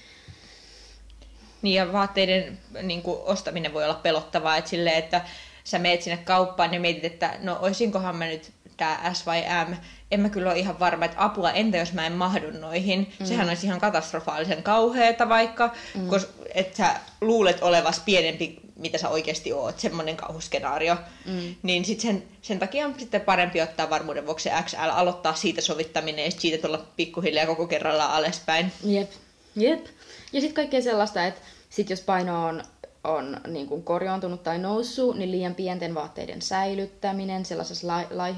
niin 1.62 1.74
ja 1.74 1.92
vaatteiden 1.92 2.58
niin 2.82 3.02
kuin, 3.02 3.18
ostaminen 3.24 3.74
voi 3.74 3.84
olla 3.84 4.00
pelottavaa, 4.02 4.56
että 4.56 4.70
silleen, 4.70 4.96
että 4.96 5.20
sä 5.64 5.78
meet 5.78 6.02
sinne 6.02 6.16
kauppaan 6.16 6.74
ja 6.74 6.80
mietit, 6.80 7.04
että 7.04 7.34
no 7.40 7.58
oisinkohan 7.60 8.16
mä 8.16 8.26
nyt 8.26 8.52
tämä 8.76 9.14
S 9.14 9.26
vai 9.26 9.44
M, 9.68 9.74
en 10.10 10.20
mä 10.20 10.28
kyllä 10.28 10.50
ole 10.50 10.58
ihan 10.58 10.80
varma, 10.80 11.04
että 11.04 11.24
apua, 11.24 11.50
entä 11.50 11.78
jos 11.78 11.92
mä 11.92 12.06
en 12.06 12.12
mahdu 12.12 12.50
noihin? 12.50 13.12
Mm. 13.20 13.26
Sehän 13.26 13.48
olisi 13.48 13.66
ihan 13.66 13.80
katastrofaalisen 13.80 14.62
kauheata 14.62 15.28
vaikka, 15.28 15.70
mm. 15.94 16.08
koska 16.08 16.32
että 16.54 16.76
sä 16.76 16.94
luulet 17.20 17.62
olevas 17.62 18.00
pienempi, 18.00 18.60
mitä 18.76 18.98
sä 18.98 19.08
oikeasti 19.08 19.52
oot, 19.52 19.80
semmoinen 19.80 20.16
kauhuskenaario. 20.16 20.96
Mm. 21.26 21.54
Niin 21.62 21.84
sit 21.84 22.00
sen, 22.00 22.22
sen 22.42 22.58
takia 22.58 22.86
on 22.86 22.94
sitten 22.98 23.20
parempi 23.20 23.60
ottaa 23.60 23.90
varmuuden 23.90 24.26
vuoksi 24.26 24.48
XL, 24.64 24.76
aloittaa 24.90 25.34
siitä 25.34 25.60
sovittaminen 25.60 26.24
ja 26.24 26.30
siitä 26.30 26.66
tulla 26.66 26.86
pikkuhiljaa 26.96 27.46
koko 27.46 27.66
kerralla 27.66 28.16
alaspäin. 28.16 28.72
Jep, 28.84 29.10
jep. 29.56 29.86
Ja 30.32 30.40
sitten 30.40 30.54
kaikkea 30.54 30.82
sellaista, 30.82 31.26
että 31.26 31.40
sit 31.72 31.90
jos 31.90 32.00
paino 32.00 32.46
on, 32.46 32.62
on 33.04 33.36
niin 33.46 33.66
kuin 33.66 33.82
korjaantunut 33.82 34.42
tai 34.42 34.58
noussut, 34.58 35.16
niin 35.16 35.30
liian 35.30 35.54
pienten 35.54 35.94
vaatteiden 35.94 36.42
säilyttäminen 36.42 37.44
sellaisessa 37.44 37.86
lai, 37.86 38.06
lai, 38.10 38.34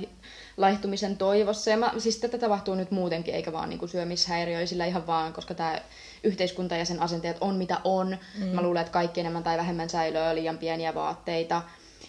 laihtumisen 0.56 1.16
toivossa. 1.16 1.70
Ja 1.70 1.76
mä, 1.76 1.92
siis 1.98 2.18
tätä 2.18 2.38
tapahtuu 2.38 2.74
nyt 2.74 2.90
muutenkin, 2.90 3.34
eikä 3.34 3.52
vaan 3.52 3.68
niin 3.68 3.78
kuin 3.78 3.88
syömishäiriöisillä 3.88 4.86
ihan 4.86 5.06
vaan, 5.06 5.32
koska 5.32 5.54
tämä 5.54 5.80
yhteiskunta 6.24 6.76
ja 6.76 6.84
sen 6.84 7.02
asenteet 7.02 7.36
on 7.40 7.56
mitä 7.56 7.80
on. 7.84 8.18
Mm. 8.38 8.46
Mä 8.46 8.62
luulen, 8.62 8.80
että 8.80 8.92
kaikki 8.92 9.20
enemmän 9.20 9.42
tai 9.42 9.56
vähemmän 9.56 9.90
säilöä 9.90 10.34
liian 10.34 10.58
pieniä 10.58 10.94
vaatteita. 10.94 11.62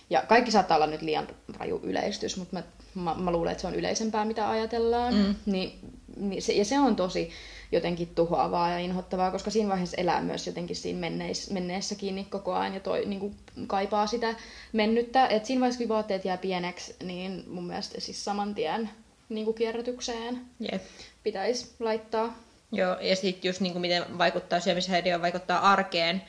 Ja 0.10 0.22
kaikki 0.22 0.51
saattaa 0.51 0.77
olla 0.77 0.88
nyt 0.88 1.01
liian 1.01 1.27
raju 1.58 1.79
yleistys, 1.84 2.38
mutta 2.38 2.55
mä, 2.55 2.63
mä, 2.96 3.13
mä 3.13 3.32
luulen, 3.32 3.51
että 3.51 3.62
se 3.62 3.67
on 3.67 3.75
yleisempää, 3.75 4.25
mitä 4.25 4.50
ajatellaan. 4.50 5.13
Mm. 5.15 5.36
Niin, 5.46 5.79
niin 6.17 6.41
se, 6.41 6.53
ja 6.53 6.65
se 6.65 6.79
on 6.79 6.96
tosi 6.96 7.32
jotenkin 7.72 8.16
tuhoavaa 8.16 8.70
ja 8.70 8.80
inhottavaa, 8.80 9.32
koska 9.32 9.52
siinä 9.52 9.70
vaiheessa 9.70 9.98
elää 9.98 10.22
myös 10.22 10.48
jotenkin 10.48 10.76
siinä 10.76 11.00
menneis, 11.00 11.50
menneessä 11.50 11.96
kiinni 11.96 12.24
koko 12.30 12.54
ajan 12.54 12.74
ja 12.74 12.80
toi, 12.80 13.06
niin 13.06 13.20
kuin, 13.20 13.36
kaipaa 13.68 14.08
sitä 14.08 14.36
mennyttä. 14.74 15.28
Et 15.28 15.46
siinä 15.46 15.60
vaiheessa, 15.60 15.80
kun 15.84 15.90
vaatteet 15.90 16.26
jää 16.26 16.38
pieneksi, 16.38 16.96
niin 17.04 17.44
mun 17.48 17.68
mielestä 17.68 18.02
siis 18.02 18.26
saman 18.26 18.56
tien 18.56 18.90
niin 19.30 19.46
kuin 19.46 19.56
kierrätykseen 19.56 20.42
Jep. 20.60 20.84
pitäisi 21.24 21.76
laittaa. 21.80 22.38
Joo, 22.72 23.00
ja 23.00 23.16
sitten 23.16 23.50
just 23.50 23.62
niin 23.62 23.74
kuin 23.74 23.82
miten 23.82 24.18
vaikuttaa 24.18 24.60
syömishäiriö, 24.60 25.22
vaikuttaa 25.22 25.72
arkeen, 25.72 26.22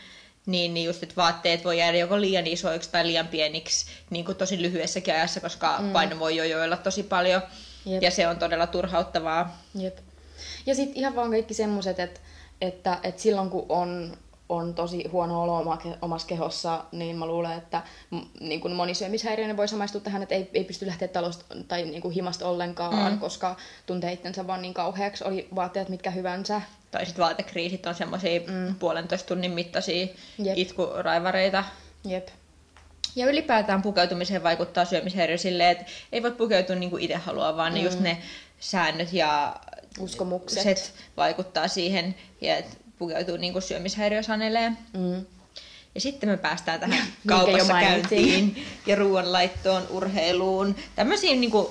niin, 0.47 0.75
niin 0.75 0.87
just, 0.87 1.03
että 1.03 1.17
vaatteet 1.17 1.65
voi 1.65 1.79
jäädä 1.79 1.99
joko 1.99 2.21
liian 2.21 2.47
isoiksi 2.47 2.91
tai 2.91 3.07
liian 3.07 3.29
pieniksi 3.29 3.87
niin 4.11 4.25
kuin 4.25 4.37
tosi 4.37 4.63
lyhyessäkin 4.63 5.15
ajassa, 5.15 5.41
koska 5.41 5.79
mm. 5.79 5.93
paino 5.93 6.19
voi 6.19 6.37
jojoilla 6.37 6.77
tosi 6.77 7.03
paljon. 7.03 7.43
Jep. 7.87 8.03
Ja 8.03 8.11
se 8.11 8.29
on 8.29 8.39
todella 8.39 8.67
turhauttavaa. 8.67 9.63
Jep. 9.75 9.99
Ja 10.67 10.75
sitten 10.75 10.97
ihan 10.97 11.17
vaan 11.17 11.31
kaikki 11.31 11.55
semmoiset, 11.55 12.01
että, 12.01 12.21
että, 12.61 12.99
että 13.03 13.23
silloin 13.23 13.51
kun 13.51 13.67
on, 13.69 14.17
on 14.49 14.75
tosi 14.75 15.09
huono 15.09 15.43
olo 15.43 15.59
oma, 15.59 15.79
omassa 16.03 16.29
kehossa, 16.29 16.85
niin 16.93 17.17
mä 17.17 17.27
luulen, 17.27 17.59
että 17.59 17.83
niin 18.41 18.61
kuin 18.61 18.75
moni 18.75 18.95
syömishäiriöinen 18.95 19.57
voi 19.57 19.69
samaistua 19.69 20.01
tähän, 20.01 20.23
että 20.23 20.35
ei, 20.35 20.51
ei 20.55 20.65
pysty 20.65 20.87
lähteä 20.87 21.09
talosta 21.09 21.45
tai 21.69 21.83
niin 21.83 22.03
kuin 22.03 22.15
himasta 22.15 22.49
ollenkaan, 22.49 23.13
mm. 23.13 23.19
koska 23.19 23.57
tuntee 23.87 24.13
itsensä 24.13 24.47
vaan 24.47 24.63
niin 24.63 24.75
kauheaksi, 24.75 25.25
oli 25.25 25.49
vaatteet 25.55 25.89
mitkä 25.89 26.11
hyvänsä. 26.11 26.63
Tai 26.91 27.07
sitten 27.07 27.23
vaatekriisit 27.23 27.87
on 27.87 27.95
semmoisia 27.95 28.41
mm. 28.41 28.75
puolentoista 28.75 29.29
tunnin 29.29 29.51
mittaisia 29.51 30.07
Jep. 30.39 30.59
itkuraivareita. 30.59 31.65
Jep. 32.05 32.29
Ja 33.17 33.27
ylipäätään 33.27 33.83
pukeutumiseen 33.83 34.43
vaikuttaa 34.43 34.85
syömishäiriö 34.85 35.39
silleen, 35.39 35.71
että 35.71 35.85
ei 36.13 36.23
voi 36.23 36.33
pukeutua 36.33 36.77
niin 36.77 36.91
kuin 36.91 37.03
itse 37.03 37.17
haluaa, 37.17 37.57
vaan 37.57 37.73
mm. 37.73 37.79
ne 37.79 37.85
just 37.85 38.01
ne 38.01 38.19
säännöt 38.61 39.13
ja 39.13 39.57
Uskomukset. 39.99 40.63
set 40.63 40.93
vaikuttaa 41.17 41.69
siihen, 41.69 42.15
ja 42.41 42.57
että 42.57 42.77
pukeutuu 42.99 43.37
niin 43.37 43.53
kuin 43.53 43.63
syömishäiriö 43.63 44.23
sanelee. 44.23 44.73
Mm. 44.93 45.27
Ja 45.95 46.01
sitten 46.01 46.29
me 46.29 46.37
päästään 46.37 46.81
tähän 46.81 47.07
kaupassa 47.27 47.73
käyntiin 47.73 48.65
ja 48.87 48.97
ruoanlaittoon, 48.97 49.83
urheiluun. 49.91 50.77
Tämmöisiin, 50.97 51.41
niin 51.41 51.51
kuin, 51.51 51.67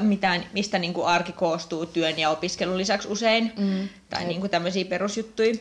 mitään, 0.00 0.46
mistä 0.52 0.78
niin 0.78 0.94
kuin 0.94 1.06
arki 1.06 1.32
koostuu 1.32 1.86
työn 1.86 2.18
ja 2.18 2.30
opiskelun 2.30 2.78
lisäksi 2.78 3.08
usein. 3.08 3.52
Mm. 3.56 3.88
Tai 4.10 4.24
niin 4.24 4.40
kuin 4.40 4.50
tämmöisiä 4.50 4.84
perusjuttuja. 4.84 5.54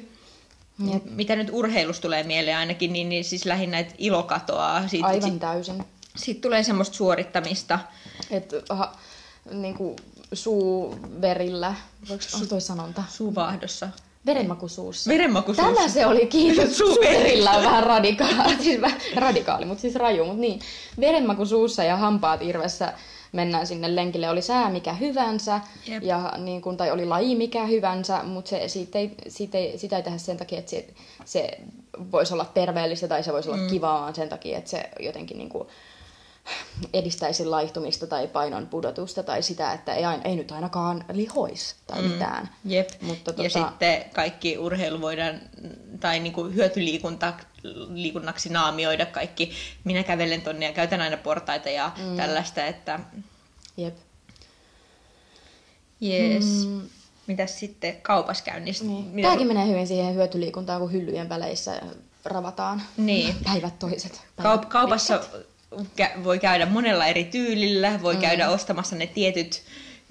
Jep. 0.94 1.04
Mitä 1.06 1.36
nyt 1.36 1.50
urheilusta 1.52 2.02
tulee 2.02 2.24
mieleen 2.24 2.58
ainakin, 2.58 2.94
niin, 2.94 3.10
niin 3.10 3.24
siis 3.24 3.46
lähinnä, 3.46 3.80
että 3.80 3.94
ilo 3.98 4.24
katoaa. 4.24 4.88
Siitä, 4.88 5.08
Aivan 5.08 5.32
sit, 5.32 5.40
täysin. 5.40 5.84
siitä 6.16 6.42
tulee 6.42 6.64
semmoista 6.64 6.96
suorittamista. 6.96 7.80
Että 8.32 8.56
aha, 8.70 8.98
niin 9.52 9.74
kuin 9.74 9.96
suu 10.34 10.96
verillä, 11.22 11.76
voiko 12.10 12.24
on 12.42 12.48
toi 12.48 12.62
sanonta? 12.62 13.04
Suuvaahdossa. 13.10 13.90
Verenmaku 14.26 14.68
suussa. 14.68 15.12
Verenmaku 15.12 15.54
Tämä 15.54 15.88
se 15.88 16.06
oli, 16.06 16.26
kiitos. 16.26 16.78
Suu 16.78 16.96
Suverilla 16.96 17.52
on 17.52 17.64
vähän 17.64 17.84
radikaali, 17.84 18.64
siis 18.64 18.82
vähän 18.82 19.02
radikaali, 19.16 19.66
mutta 19.66 19.82
siis 19.82 19.96
raju, 19.96 20.26
mutta 20.26 20.42
niin. 20.42 20.60
Verenmaku 21.00 21.46
suussa 21.46 21.84
ja 21.84 21.98
hampaat 21.98 22.42
irvessä 22.42 22.94
mennään 23.32 23.68
sinne 23.68 23.96
lenkille, 23.96 24.30
oli 24.30 24.42
sää 24.42 24.70
mikä 24.70 24.94
hyvänsä, 24.94 25.62
Jep. 25.88 26.04
ja 26.04 26.34
niin 26.38 26.62
kun, 26.62 26.78
tai 26.78 26.92
oli 26.92 27.06
laji 27.06 27.36
mikä 27.36 27.66
hyvänsä, 27.66 28.24
mutta 28.24 28.50
se, 28.50 28.68
siitä 28.68 29.00
ei, 29.00 29.12
siitä 29.28 29.58
ei, 29.58 29.78
sitä 29.78 29.98
ei 29.98 30.04
tehdä 30.04 30.18
sen 30.18 30.38
takia, 30.38 30.60
että 30.60 30.72
se, 30.72 30.88
se 31.26 31.58
voisi 32.12 32.34
olla 32.34 32.46
terveellistä 32.46 33.08
tai 33.08 33.24
se 33.24 33.34
voisi 33.34 33.50
olla 33.50 33.62
mm. 33.62 33.68
kivaa, 33.68 34.02
vaan 34.02 34.16
sen 34.16 34.30
takia, 34.30 34.58
että 34.58 34.70
se 34.70 34.90
jotenkin 35.00 35.38
niin 35.38 35.50
kuin, 35.50 35.68
edistäisi 36.94 37.46
laihtumista 37.46 38.08
tai 38.08 38.28
painon 38.28 38.68
pudotusta 38.68 39.24
tai 39.24 39.44
sitä, 39.44 39.74
että 39.74 39.94
ei, 39.94 40.04
ei 40.24 40.36
nyt 40.36 40.52
ainakaan 40.52 41.06
lihois 41.14 41.76
tai 41.88 42.02
mm. 42.02 42.08
mitään. 42.08 42.50
Jep. 42.66 42.90
Mutta 43.02 43.34
Ja 43.38 43.50
tota- 43.50 43.52
sitten 43.70 44.06
kaikki 44.14 44.58
urheilu 44.58 45.02
voidaan, 45.02 45.42
tai 46.00 46.20
niinku 46.20 46.44
hyötyliikunta 46.44 47.34
liikunnaksi 47.90 48.50
naamioida 48.50 49.06
kaikki. 49.06 49.52
Minä 49.84 50.04
kävelen 50.04 50.42
tonne 50.42 50.66
ja 50.66 50.74
käytän 50.74 51.02
aina 51.02 51.18
portaita 51.18 51.70
ja 51.70 51.92
mm. 51.98 52.18
tällaista, 52.18 52.66
että 52.66 53.00
Jep. 53.78 53.96
jees. 56.02 56.46
Mm. 56.68 56.82
Mitäs 57.28 57.60
sitten 57.60 58.02
kaupaskäynnistä? 58.02 58.86
Niin. 58.86 59.06
Mitä- 59.06 59.28
Tämäkin 59.28 59.48
menee 59.48 59.68
hyvin 59.68 59.88
siihen 59.88 60.16
hyötyliikuntaan, 60.16 60.82
kun 60.82 60.92
hyllyjen 60.92 61.30
väleissä 61.30 61.82
ravataan 62.26 62.82
Niin. 62.98 63.36
päivät 63.44 63.80
toiset. 63.80 64.12
Kaup- 64.12 64.44
Päivät 64.44 64.66
kaupassa 64.66 65.18
kä- 65.18 65.38
voi 66.24 66.40
käydä 66.40 66.66
monella 66.66 67.06
eri 67.06 67.24
tyylillä, 67.24 68.00
voi 68.02 68.16
mm. 68.16 68.22
käydä 68.22 68.50
ostamassa 68.50 68.96
ne 68.96 69.08
tietyt 69.08 69.64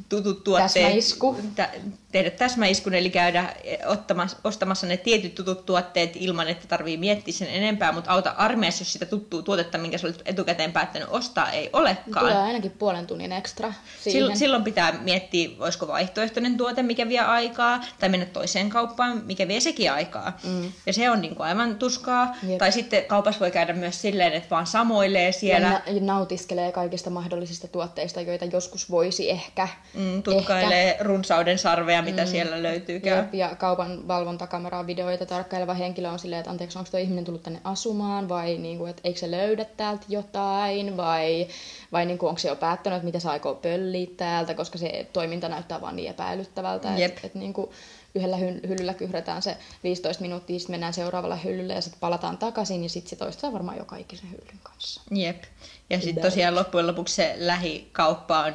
tutut 0.09 0.45
tuotteet. 0.45 0.73
Täsmäisku. 0.73 1.37
Tä- 1.55 1.71
tehdä 2.13 2.31
täsmäiskun, 2.31 2.95
eli 2.95 3.11
käydä 3.11 3.55
ottamassa, 3.87 4.37
ostamassa 4.45 4.87
ne 4.87 4.97
tietyt 4.97 5.35
tutut 5.35 5.67
tuotteet 5.67 6.17
ilman, 6.17 6.49
että 6.49 6.69
tarvii 6.69 6.97
miettiä 6.97 7.35
sen 7.35 7.49
enempää, 7.49 7.93
mutta 7.93 8.11
auta 8.11 8.31
armeijassa, 8.31 8.81
jos 8.83 8.93
sitä 8.93 9.07
tuttuu 9.07 9.43
tuotetta, 9.43 9.79
minkä 9.79 9.99
sä 9.99 10.07
olet 10.07 10.23
etukäteen 10.25 10.73
päättänyt 10.73 11.09
ostaa, 11.11 11.51
ei 11.51 11.71
olekaan. 11.73 12.27
Tulee 12.27 12.37
ainakin 12.37 12.71
puolen 12.71 13.07
tunnin 13.07 13.33
ekstra 13.33 13.73
siihen. 14.01 14.37
Silloin, 14.37 14.65
pitää 14.65 14.93
miettiä, 14.93 15.49
voisiko 15.59 15.89
vaihtoehtoinen 15.89 16.57
tuote, 16.57 16.83
mikä 16.83 17.09
vie 17.09 17.21
aikaa, 17.21 17.81
tai 17.99 18.09
mennä 18.09 18.27
toiseen 18.27 18.71
kauppaan, 18.71 19.23
mikä 19.25 19.49
vie 19.49 19.61
sekin 19.61 19.93
aikaa. 19.93 20.39
Mm. 20.45 20.73
Ja 20.87 20.93
se 20.93 21.11
on 21.11 21.21
niin 21.21 21.35
kuin 21.35 21.47
aivan 21.47 21.77
tuskaa. 21.77 22.37
Jep. 22.49 22.59
Tai 22.59 22.73
sitten 22.73 23.05
kaupassa 23.05 23.41
voi 23.41 23.51
käydä 23.51 23.73
myös 23.73 24.01
silleen, 24.03 24.33
että 24.33 24.51
vaan 24.51 24.67
samoilee 24.67 25.33
siellä, 25.33 25.67
ja 25.87 25.95
na- 26.01 26.15
nautiskelee 26.15 26.73
kaikista 26.73 27.11
mahdollisista 27.11 27.69
tuotteista, 27.69 28.21
joita 28.21 28.45
joskus 28.45 28.91
voisi 28.91 29.31
ehkä. 29.31 29.69
Mm, 29.95 30.23
tutkailee 30.23 30.97
runsauden 31.01 31.59
sarvea, 31.59 32.03
mitä 32.03 32.23
mm. 32.23 32.29
siellä 32.29 32.63
löytyykään. 32.63 33.19
Jep, 33.19 33.35
ja 33.35 33.55
kaupan 33.55 34.09
valvontakameraa 34.09 34.87
videoita 34.87 35.27
tarkkaileva 35.27 35.75
henkilö 35.75 36.11
on 36.11 36.19
silleen, 36.19 36.41
että 36.41 36.51
anteeksi, 36.51 36.79
onko 36.79 36.91
tuo 36.91 37.01
ihminen 37.01 37.25
tullut 37.25 37.43
tänne 37.43 37.61
asumaan, 37.65 38.29
vai 38.29 38.59
niin 38.59 38.79
kuin, 38.79 38.91
että 38.91 39.03
eikö 39.05 39.19
se 39.19 39.31
löydä 39.31 39.65
täältä 39.65 40.05
jotain, 40.09 40.97
vai, 40.97 41.49
vai 41.93 42.07
niin 42.07 42.19
kuin, 42.19 42.29
onko 42.29 42.39
se 42.39 42.49
jo 42.49 42.57
päättänyt, 42.57 42.97
että 42.97 43.07
mitä 43.07 43.19
se 43.19 43.29
aikoo 43.29 43.55
pölliä 43.55 44.11
täältä, 44.17 44.55
koska 44.55 44.79
se 44.79 45.07
toiminta 45.13 45.49
näyttää 45.49 45.81
vaan 45.81 45.97
niin 45.97 46.11
epäilyttävältä, 46.11 46.89
Jep. 46.97 47.11
että 47.11 47.27
et, 47.27 47.35
niin 47.35 47.53
kuin, 47.53 47.71
yhdellä 48.15 48.37
hy- 48.37 48.69
hyllyllä 48.69 48.95
kyhrätään 48.95 49.43
se 49.43 49.57
15 49.85 50.23
minuuttia, 50.23 50.59
sitten 50.59 50.73
mennään 50.73 50.95
seuraavalle 50.95 51.45
hyllylle 51.45 51.75
ja 51.75 51.81
sitten 51.81 52.01
palataan 52.01 52.39
takaisin, 52.39 52.83
ja 52.83 52.89
sitten 52.89 53.11
se 53.11 53.17
toistaa 53.17 53.53
varmaan 53.53 53.79
joka 53.79 53.97
ikisen 53.97 54.31
hyllyn 54.31 54.61
kanssa. 54.63 55.03
Jep. 55.11 55.43
Ja 55.91 56.01
sitten 56.01 56.23
tosiaan 56.23 56.55
loppujen 56.55 56.87
lopuksi 56.87 57.15
se 57.15 57.35
lähikauppa 57.39 58.45
on 58.45 58.55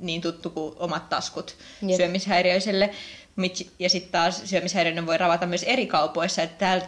niin 0.00 0.20
tuttu 0.20 0.50
kuin 0.50 0.74
omat 0.78 1.08
taskut 1.08 1.56
Jep. 1.82 1.96
syömishäiriöiselle. 1.96 2.90
Ja 3.78 3.90
sitten 3.90 4.12
taas 4.12 4.42
syömishäiriöinen 4.44 5.06
voi 5.06 5.18
ravata 5.18 5.46
myös 5.46 5.62
eri 5.62 5.86
kaupoissa, 5.86 6.42
että 6.42 6.58
täältä 6.58 6.86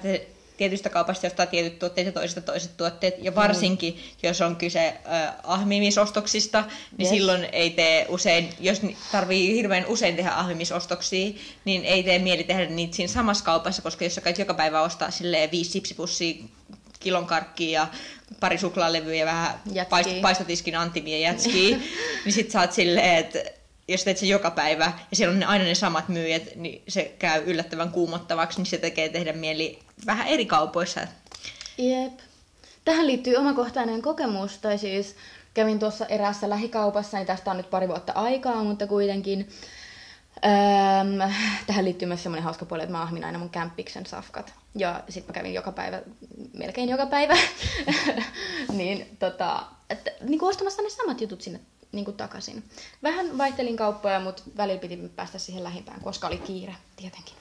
tietystä 0.57 0.88
kaupasta 0.88 1.26
ostaa 1.26 1.46
tietyt 1.46 1.79
tuotteet 1.79 2.07
ja 2.07 2.12
toisesta 2.12 2.40
toiset 2.40 2.76
tuotteet. 2.76 3.14
Ja 3.18 3.35
varsinkin, 3.35 3.94
mm. 3.94 4.00
jos 4.22 4.40
on 4.40 4.57
kyse 4.57 4.87
äh, 4.88 5.35
ahmimisostoksista, 5.42 6.64
niin 6.98 7.07
Yes. 7.07 7.09
silloin 7.09 7.44
ei 7.53 7.70
tee 7.70 8.07
usein, 8.09 8.48
jos 8.61 8.81
tarvii 9.12 9.57
hirveän 9.57 9.87
usein 9.87 10.16
tehdä 10.16 10.31
ahmimisostoksia, 10.31 11.33
niin 11.64 11.85
ei 11.85 12.03
tee 12.03 12.18
mieli 12.18 12.44
tehdä 12.44 12.66
niitä 12.66 12.96
siinä 12.96 13.12
samassa 13.12 13.44
kaupassa, 13.44 13.83
koska 13.83 14.05
jos 14.05 14.14
sä 14.14 14.20
käyt 14.20 14.38
joka 14.38 14.55
päivä 14.55 14.83
ostaa 14.83 15.11
silleen 15.11 15.50
viisi 15.50 15.70
sipsipussia 15.70 16.35
kilon 17.00 17.26
karkkia 17.26 17.80
ja 17.80 17.88
pari 18.40 18.58
suklaalevyä 18.58 19.14
ja 19.14 19.26
vähän 19.26 19.60
paist- 19.66 20.20
paistotiskin 20.22 20.76
antimia 20.76 21.18
jätskiä, 21.18 21.76
niin 22.24 22.32
sit 22.32 22.50
sä 22.50 22.60
oot 22.60 22.72
silleen, 22.72 23.16
että 23.16 23.38
jos 23.88 24.04
teet 24.04 24.18
sen 24.18 24.28
joka 24.28 24.50
päivä 24.50 24.92
ja 25.10 25.16
siellä 25.16 25.32
on 25.32 25.40
ne, 25.40 25.46
aina 25.46 25.64
ne 25.64 25.74
samat 25.74 26.08
myyjät, 26.08 26.56
niin 26.56 26.82
se 26.88 27.14
käy 27.18 27.42
yllättävän 27.46 27.90
kuumottavaksi, 27.90 28.58
niin 28.58 28.66
se 28.66 28.78
tekee 28.78 29.08
tehdä 29.08 29.32
mieli 29.32 29.78
vähän 30.06 30.26
eri 30.26 30.46
kaupoissa. 30.46 31.00
Jep. 31.78 32.12
Tähän 32.84 33.06
liittyy 33.06 33.36
omakohtainen 33.36 34.02
kokemus, 34.02 34.58
tai 34.58 34.78
siis 34.78 35.16
kävin 35.54 35.78
tuossa 35.78 36.06
eräässä 36.06 36.50
lähikaupassa, 36.50 37.16
niin 37.16 37.26
tästä 37.26 37.50
on 37.50 37.56
nyt 37.56 37.70
pari 37.70 37.88
vuotta 37.88 38.12
aikaa, 38.12 38.64
mutta 38.64 38.86
kuitenkin. 38.86 39.48
Öm, 40.44 41.33
tähän 41.66 41.85
liittyy 41.85 42.09
myös 42.09 42.22
semmoinen 42.22 42.44
hauska 42.44 42.64
puoli, 42.64 42.83
että 42.83 42.92
mä 42.92 43.03
ahmin 43.03 43.24
aina 43.24 43.38
mun 43.38 43.50
kämppiksen 43.50 44.07
safkat. 44.07 44.55
Ja 44.74 45.03
sit 45.09 45.26
mä 45.26 45.33
kävin 45.33 45.55
joka 45.55 45.72
päivä, 45.72 46.03
melkein 46.59 46.88
joka 46.88 47.07
päivä, 47.07 47.37
niin 48.79 49.16
tota, 49.18 49.62
että, 49.90 50.11
niin 50.20 50.38
kuin 50.38 50.50
ostamassa 50.50 50.83
ne 50.83 50.90
samat 50.90 51.20
jutut 51.20 51.40
sinne 51.40 51.61
niin 51.92 52.05
kuin 52.05 52.16
takaisin. 52.16 52.64
Vähän 53.03 53.38
vaihtelin 53.38 53.76
kauppoja, 53.76 54.20
mutta 54.20 54.42
välillä 54.57 54.81
piti 54.81 54.96
päästä 55.16 55.38
siihen 55.38 55.64
lähimpään, 55.64 56.00
koska 56.00 56.26
oli 56.26 56.38
kiire, 56.38 56.74
tietenkin. 56.96 57.35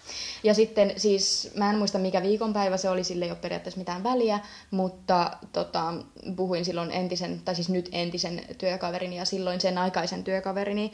Ja 0.43 0.53
sitten 0.53 0.93
siis, 0.97 1.51
mä 1.55 1.69
en 1.69 1.77
muista 1.77 1.99
mikä 1.99 2.21
viikonpäivä 2.21 2.77
se 2.77 2.89
oli, 2.89 3.03
sille 3.03 3.25
ei 3.25 3.31
ole 3.31 3.39
periaatteessa 3.41 3.79
mitään 3.79 4.03
väliä, 4.03 4.39
mutta 4.71 5.31
tota, 5.53 5.93
puhuin 6.35 6.65
silloin 6.65 6.91
entisen, 6.91 7.41
tai 7.45 7.55
siis 7.55 7.69
nyt 7.69 7.89
entisen 7.91 8.41
työkaverini 8.57 9.17
ja 9.17 9.25
silloin 9.25 9.61
sen 9.61 9.77
aikaisen 9.77 10.23
työkaverini 10.23 10.93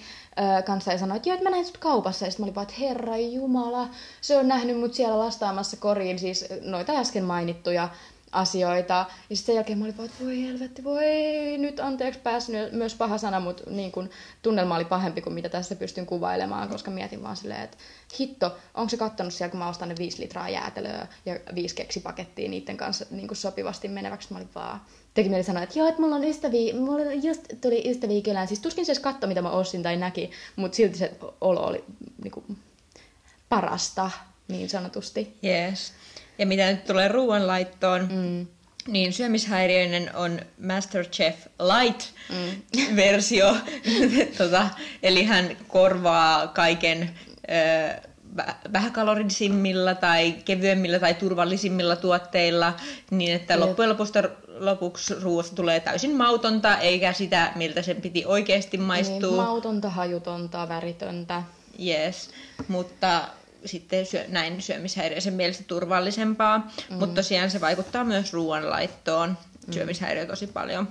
ö, 0.60 0.62
kanssa 0.62 0.91
ja 0.91 0.98
sanoin, 0.98 1.18
että 1.18 1.30
joo, 1.30 1.34
että 1.34 1.44
mä 1.44 1.50
näin 1.50 1.65
sut 1.65 1.78
kaupassa. 1.78 2.26
Ja 2.26 2.32
sitten 2.32 2.44
mä 2.44 2.46
olin 2.46 2.56
vaan, 2.56 2.68
että 2.68 2.80
herra 2.80 3.18
jumala, 3.18 3.89
se 4.22 4.38
on 4.38 4.48
nähnyt 4.48 4.80
mut 4.80 4.94
siellä 4.94 5.20
lastaamassa 5.20 5.78
koriin, 5.78 6.20
siis 6.20 6.46
noita 6.62 6.94
äsken 6.94 7.24
mainittuja 7.24 7.89
asioita. 8.36 9.06
Ja 9.30 9.36
sitten 9.36 9.45
sen 9.45 9.56
jälkeen 9.56 9.78
mä 9.78 9.86
olin 9.86 9.98
vaan, 9.98 10.10
että 10.10 10.24
voi 10.24 10.43
helvetti, 10.43 10.84
voi 10.84 11.06
nyt 11.58 11.80
anteeksi 11.80 12.19
päässyt 12.19 12.71
myös 12.71 12.95
paha 12.95 13.17
sana, 13.17 13.39
mutta 13.39 13.63
niin 13.69 13.91
kun, 13.91 14.10
tunnelma 14.41 14.76
oli 14.76 14.86
pahempi 14.86 15.21
kuin 15.21 15.34
mitä 15.34 15.50
tässä 15.50 15.76
pystyn 15.76 16.06
kuvailemaan, 16.06 16.69
koska 16.69 16.91
mietin 16.91 17.24
vaan 17.24 17.36
silleen, 17.36 17.62
että 17.62 17.78
hitto, 18.19 18.58
onko 18.74 18.89
se 18.89 18.98
kattonut 18.98 19.34
siellä, 19.34 19.52
kun 19.52 19.60
mä 19.60 19.69
ostan 19.69 19.89
ne 19.89 19.95
viisi 19.98 20.21
litraa 20.21 20.50
jäätelöä 20.50 21.08
ja 21.26 21.39
viisi 21.56 21.76
keksipakettia 21.76 22.50
niiden 22.50 22.78
kanssa 22.78 23.06
niin 23.12 23.28
kuin 23.28 23.38
sopivasti 23.38 23.88
meneväksi. 23.88 24.28
Mä 24.32 24.38
olin 24.38 24.50
vaan, 24.56 24.82
teki 25.13 25.30
mieli 25.30 25.43
sanoa, 25.43 25.63
että 25.63 25.80
joo, 25.80 25.88
että 25.88 26.02
mulla 26.02 26.15
on 26.15 26.24
ystäviä, 26.24 26.76
mulla 26.76 27.13
just 27.13 27.41
tuli 27.62 27.89
ystäviä 27.89 28.21
kylään. 28.21 28.48
Siis 28.48 28.60
tuskin 28.60 28.86
se 28.86 28.91
edes 28.91 29.04
katto, 29.04 29.28
mitä 29.28 29.41
mä 29.41 29.50
ostin 29.50 29.84
tai 29.84 29.98
näki, 29.98 30.32
mutta 30.56 30.76
silti 30.76 30.98
se 30.98 31.12
olo 31.41 31.65
oli 31.65 31.84
niin 32.24 32.32
kuin, 32.32 32.58
parasta, 33.50 34.12
niin 34.48 34.69
sanotusti. 34.69 35.38
Yes. 35.43 35.93
Ja 36.38 36.45
mitä 36.45 36.71
nyt 36.71 36.86
tulee 36.86 37.08
ruoanlaittoon, 37.08 38.08
mm. 38.12 38.48
niin 38.88 39.13
syömishäiriöinen 39.13 40.15
on 40.15 40.39
Masterchef 40.67 41.36
Light-versio. 41.60 43.54
Mm. 43.54 43.60
tota, 44.38 44.69
eli 45.04 45.24
hän 45.24 45.58
korvaa 45.67 46.48
kaiken 46.48 47.10
ö, 47.50 48.15
vähäkalorisimmilla 48.74 49.95
tai 49.95 50.32
kevyemmillä 50.45 51.00
tai 51.00 51.13
turvallisimmilla 51.13 51.95
tuotteilla, 51.95 52.74
niin 53.12 53.36
että 53.36 53.60
loppujen 53.60 53.89
lopuksi, 53.89 54.19
lopuksi 54.60 55.15
ruoasta 55.21 55.56
tulee 55.56 55.80
täysin 55.80 56.15
mautonta, 56.15 56.78
eikä 56.78 57.13
sitä, 57.13 57.52
miltä 57.56 57.82
sen 57.82 58.02
piti 58.02 58.26
oikeasti 58.26 58.78
maistua. 58.78 59.19
Niin, 59.19 59.36
mautonta, 59.36 59.89
hajutonta, 59.89 60.69
väritöntä. 60.69 61.43
Yes, 61.86 62.30
mutta 62.67 63.21
sitten 63.65 64.06
syö, 64.06 64.25
näin 64.28 64.62
syömishäiriöisen 64.62 65.34
mielestä 65.34 65.63
turvallisempaa, 65.67 66.58
mm. 66.58 66.95
mutta 66.95 67.15
tosiaan 67.15 67.51
se 67.51 67.62
vaikuttaa 67.62 68.04
myös 68.04 68.34
ruoanlaittoon, 68.34 69.38
syömishäiriö 69.71 70.25
tosi 70.25 70.47
paljon. 70.47 70.88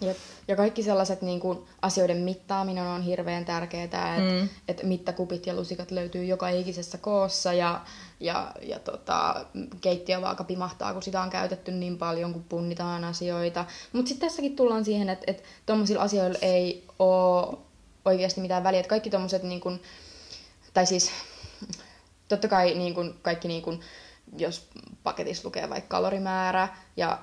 Jep. 0.00 0.16
Ja 0.48 0.56
kaikki 0.56 0.82
sellaiset 0.82 1.22
niin 1.22 1.40
kuin, 1.40 1.58
asioiden 1.82 2.16
mittaaminen 2.16 2.84
on 2.84 3.02
hirveän 3.02 3.44
tärkeää, 3.44 3.84
että 3.84 4.16
mm. 4.18 4.48
et 4.68 4.82
mittakupit 4.82 5.46
ja 5.46 5.54
lusikat 5.54 5.90
löytyy 5.90 6.24
joka 6.24 6.48
ikisessä 6.48 6.98
koossa 6.98 7.52
ja, 7.52 7.80
ja, 8.20 8.52
ja 8.62 8.78
tota, 8.78 9.46
keittiövaaka 9.80 10.44
pimahtaa, 10.44 10.92
kun 10.92 11.02
sitä 11.02 11.20
on 11.20 11.30
käytetty 11.30 11.72
niin 11.72 11.98
paljon, 11.98 12.32
kun 12.32 12.44
punnitaan 12.44 13.04
asioita. 13.04 13.64
Mutta 13.92 14.08
sitten 14.08 14.28
tässäkin 14.28 14.56
tullaan 14.56 14.84
siihen, 14.84 15.08
että 15.08 15.24
et 15.26 15.42
tuommoisilla 15.66 16.02
asioilla 16.02 16.38
ei 16.42 16.84
ole 16.98 17.58
oikeasti 18.04 18.40
mitään 18.40 18.64
väliä. 18.64 18.80
Että 18.80 18.90
kaikki 18.90 19.10
tuommoiset, 19.10 19.42
niin 19.42 19.60
kuin, 19.60 19.82
tai 20.74 20.86
siis 20.86 21.10
totta 22.28 22.48
kai 22.48 22.74
niin 22.74 22.94
kuin, 22.94 23.14
kaikki 23.22 23.48
niin 23.48 23.62
kuin, 23.62 23.80
jos 24.36 24.68
paketissa 25.02 25.48
lukee 25.48 25.70
vaikka 25.70 25.88
kalorimäärä 25.88 26.68
ja 26.96 27.18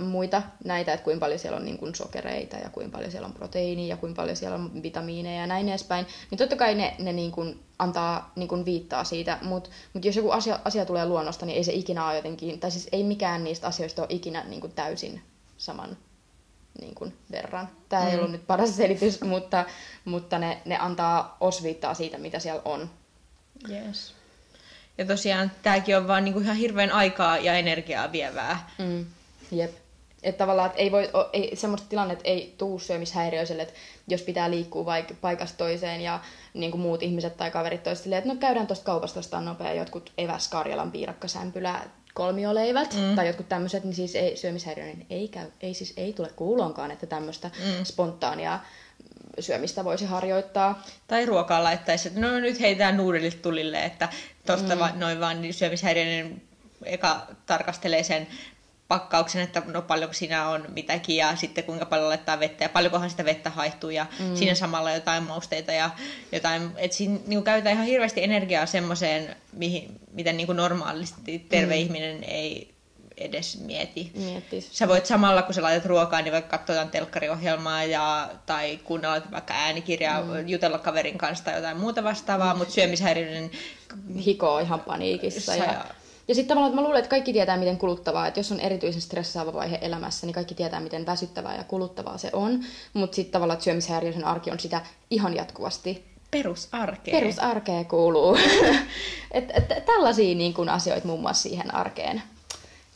muita 0.00 0.42
näitä, 0.64 0.92
että 0.92 1.04
kuinka 1.04 1.20
paljon 1.20 1.38
siellä 1.38 1.56
on 1.56 1.64
niin 1.64 1.78
kuin 1.78 1.94
sokereita 1.94 2.56
ja 2.56 2.70
kuinka 2.70 2.96
paljon 2.96 3.10
siellä 3.10 3.26
on 3.26 3.32
proteiinia 3.32 3.88
ja 3.88 3.96
kuinka 3.96 4.22
paljon 4.22 4.36
siellä 4.36 4.54
on 4.54 4.82
vitamiineja 4.82 5.40
ja 5.40 5.46
näin 5.46 5.68
edespäin, 5.68 6.06
niin 6.30 6.38
totta 6.38 6.56
kai 6.56 6.74
ne, 6.74 6.96
ne 6.98 7.12
niin 7.12 7.32
kuin 7.32 7.64
antaa 7.78 8.32
niin 8.36 8.48
kuin 8.48 8.64
viittaa 8.64 9.04
siitä, 9.04 9.38
mutta 9.42 9.70
mut 9.92 10.04
jos 10.04 10.16
joku 10.16 10.30
asia, 10.30 10.60
asia 10.64 10.86
tulee 10.86 11.06
luonnosta, 11.06 11.46
niin 11.46 11.56
ei 11.56 11.64
se 11.64 11.72
ikinä 11.72 12.06
ole 12.06 12.16
jotenkin, 12.16 12.60
tai 12.60 12.70
siis 12.70 12.88
ei 12.92 13.04
mikään 13.04 13.44
niistä 13.44 13.66
asioista 13.66 14.02
ole 14.02 14.08
ikinä 14.10 14.44
niin 14.44 14.60
kuin 14.60 14.72
täysin 14.72 15.22
saman 15.56 15.96
niin 16.80 16.94
kuin 16.94 17.16
verran. 17.30 17.68
Tämä 17.88 18.02
mm. 18.02 18.08
ei 18.08 18.16
ollut 18.16 18.30
nyt 18.30 18.46
paras 18.46 18.76
selitys, 18.76 19.20
mutta, 19.32 19.64
mutta 20.04 20.38
ne, 20.38 20.62
ne 20.64 20.78
antaa 20.78 21.36
osviittaa 21.40 21.94
siitä, 21.94 22.18
mitä 22.18 22.38
siellä 22.38 22.62
on. 22.64 22.90
Yes. 23.70 24.13
Ja 24.98 25.06
tosiaan 25.06 25.52
tämäkin 25.62 25.96
on 25.96 26.08
vaan 26.08 26.24
niinku 26.24 26.40
ihan 26.40 26.56
hirveän 26.56 26.92
aikaa 26.92 27.38
ja 27.38 27.54
energiaa 27.54 28.12
vievää. 28.12 28.70
Mm. 28.78 29.06
Jep. 29.52 29.70
Että 30.22 30.38
tavallaan 30.38 30.66
että 30.66 30.78
ei 30.78 30.92
voi, 30.92 31.10
ei, 31.32 31.56
semmoista 31.56 31.88
tilannetta 31.88 32.24
ei 32.24 32.54
tuu 32.58 32.78
syömishäiriöiselle, 32.78 33.62
että 33.62 33.74
jos 34.08 34.22
pitää 34.22 34.50
liikkua 34.50 34.84
vaikka 34.84 35.14
paikasta 35.20 35.58
toiseen 35.58 36.00
ja 36.00 36.20
niin 36.54 36.70
kuin 36.70 36.80
muut 36.80 37.02
ihmiset 37.02 37.36
tai 37.36 37.50
kaverit 37.50 37.82
toisille, 37.82 38.18
että 38.18 38.30
no 38.30 38.36
käydään 38.36 38.66
tuosta 38.66 38.84
kaupasta 38.84 39.20
ostaa 39.20 39.40
nopea 39.40 39.72
jotkut 39.72 40.12
eväs 40.18 40.48
Karjalan 40.48 40.92
piirakkasämpylä 40.92 41.80
kolmioleivät 42.14 42.94
mm. 42.94 43.16
tai 43.16 43.26
jotkut 43.26 43.48
tämmöiset, 43.48 43.84
niin 43.84 43.94
siis 43.94 44.14
ei, 44.14 44.36
syömishäiriöinen 44.36 45.06
ei, 45.10 45.28
käy, 45.28 45.46
ei 45.60 45.74
siis 45.74 45.92
ei 45.96 46.12
tule 46.12 46.30
kuuloonkaan, 46.36 46.90
että 46.90 47.06
tämmöistä 47.06 47.48
mm. 47.48 47.84
spontaania 47.84 48.60
syömistä 49.40 49.84
voisi 49.84 50.04
harjoittaa. 50.04 50.82
Tai 51.08 51.26
ruokaa 51.26 51.64
laittaisi, 51.64 52.08
että 52.08 52.20
no 52.20 52.40
nyt 52.40 52.60
heitetään 52.60 52.96
nuudelit 52.96 53.42
tulille, 53.42 53.84
että 53.84 54.08
tuosta 54.46 54.74
mm. 54.74 54.80
va, 54.80 54.90
noin 54.94 55.20
vaan 55.20 55.42
niin 55.42 55.54
syömishäiriöinen 55.54 56.42
eka 56.84 57.26
tarkastelee 57.46 58.02
sen 58.02 58.26
pakkauksen, 58.88 59.42
että 59.42 59.62
no 59.66 59.82
paljonko 59.82 60.14
siinä 60.14 60.48
on 60.48 60.64
mitäkin 60.68 61.16
ja 61.16 61.36
sitten 61.36 61.64
kuinka 61.64 61.86
paljon 61.86 62.08
laittaa 62.08 62.40
vettä 62.40 62.64
ja 62.64 62.68
paljonkohan 62.68 63.10
sitä 63.10 63.24
vettä 63.24 63.50
haihtuu 63.50 63.90
ja 63.90 64.06
mm. 64.18 64.36
siinä 64.36 64.54
samalla 64.54 64.90
jotain 64.90 65.22
mausteita 65.22 65.72
ja 65.72 65.90
jotain, 66.32 66.70
että 66.76 66.96
siinä 66.96 67.18
niin 67.26 67.44
käytetään 67.44 67.74
ihan 67.74 67.86
hirveästi 67.86 68.24
energiaa 68.24 68.66
semmoiseen, 68.66 69.36
mihin, 69.52 70.00
miten 70.12 70.36
niin 70.36 70.46
kuin 70.46 70.56
normaalisti 70.56 71.38
terve 71.38 71.74
mm. 71.74 71.80
ihminen 71.80 72.24
ei 72.24 72.73
edes 73.16 73.60
mieti. 73.60 74.12
Miettis. 74.16 74.68
Sä 74.72 74.88
voit 74.88 75.06
samalla, 75.06 75.42
kun 75.42 75.54
sä 75.54 75.62
laitat 75.62 75.86
ruokaa, 75.86 76.22
niin 76.22 76.32
vaikka 76.32 76.58
katsoa 76.58 76.84
telkkariohjelmaa 76.84 77.84
ja, 77.84 78.30
tai 78.46 78.76
kuunnella 78.84 79.22
vaikka 79.32 79.54
äänikirjaa, 79.54 80.22
mm. 80.22 80.48
jutella 80.48 80.78
kaverin 80.78 81.18
kanssa 81.18 81.44
tai 81.44 81.54
jotain 81.54 81.76
muuta 81.76 82.04
vastaavaa, 82.04 82.54
mm. 82.54 82.58
mutta 82.58 82.74
syömishäiriöinen... 82.74 83.50
Hikoo 84.24 84.58
ihan 84.58 84.80
paniikissa. 84.80 85.54
Ja, 85.54 85.64
ja, 85.64 85.84
ja 86.28 86.34
sitten 86.34 86.48
tavallaan, 86.48 86.70
että 86.70 86.80
mä 86.80 86.84
luulen, 86.84 86.98
että 86.98 87.10
kaikki 87.10 87.32
tietää, 87.32 87.56
miten 87.56 87.78
kuluttavaa, 87.78 88.26
että 88.26 88.40
jos 88.40 88.52
on 88.52 88.60
erityisen 88.60 89.02
stressaava 89.02 89.52
vaihe 89.52 89.78
elämässä, 89.82 90.26
niin 90.26 90.34
kaikki 90.34 90.54
tietää, 90.54 90.80
miten 90.80 91.06
väsyttävää 91.06 91.56
ja 91.56 91.64
kuluttavaa 91.64 92.18
se 92.18 92.30
on. 92.32 92.64
Mutta 92.92 93.14
sitten 93.14 93.32
tavallaan, 93.32 93.54
että 93.54 93.64
syömishäiriöisen 93.64 94.24
arki 94.24 94.50
on 94.50 94.60
sitä 94.60 94.80
ihan 95.10 95.36
jatkuvasti 95.36 96.04
perusarkeen. 96.30 97.20
Perusarkeen 97.20 97.86
kuuluu. 97.86 98.36
et, 99.30 99.50
et, 99.54 99.84
tällaisia 99.86 100.34
niin 100.34 100.54
kun, 100.54 100.68
asioita 100.68 101.06
muun 101.06 101.20
muassa 101.20 101.42
siihen 101.42 101.74
arkeen 101.74 102.22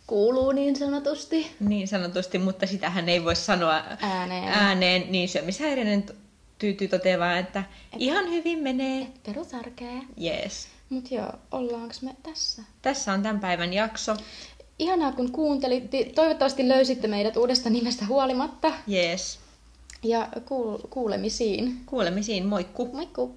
kuuluu 0.09 0.53
niin 0.53 0.77
sanotusti. 0.77 1.51
Niin 1.61 1.89
sanotusti, 1.89 2.39
mutta 2.39 2.67
sitähän 2.67 3.09
ei 3.09 3.25
voi 3.25 3.37
sanoa 3.37 3.83
ääneen. 4.01 4.49
ääneen 4.49 5.13
niin 5.13 5.29
syömishäiriöinen 5.29 6.07
tyytyy 6.59 6.89
toteamaan, 6.89 7.39
että 7.39 7.59
Et, 7.93 8.01
ihan 8.01 8.31
hyvin 8.31 8.59
menee. 8.59 9.03
Et 9.03 9.23
perusarkea. 9.23 10.03
Yes. 10.23 10.69
Mut 10.91 11.11
joo, 11.11 11.33
ollaanko 11.53 11.95
me 12.03 12.17
tässä? 12.23 12.63
Tässä 12.83 13.13
on 13.13 13.23
tämän 13.23 13.41
päivän 13.41 13.73
jakso. 13.73 14.17
Ihanaa 14.79 15.13
kun 15.13 15.33
kuuntelit. 15.33 15.85
Toivottavasti 16.15 16.69
löysitte 16.69 17.09
meidät 17.09 17.37
uudesta 17.37 17.71
nimestä 17.71 18.07
huolimatta. 18.07 18.73
Yes. 18.93 19.39
Ja 20.03 20.29
kuul- 20.35 20.87
kuulemisiin. 20.91 21.81
Kuulemisiin, 21.87 22.47
moikku. 22.47 22.87
Moikku. 22.93 23.37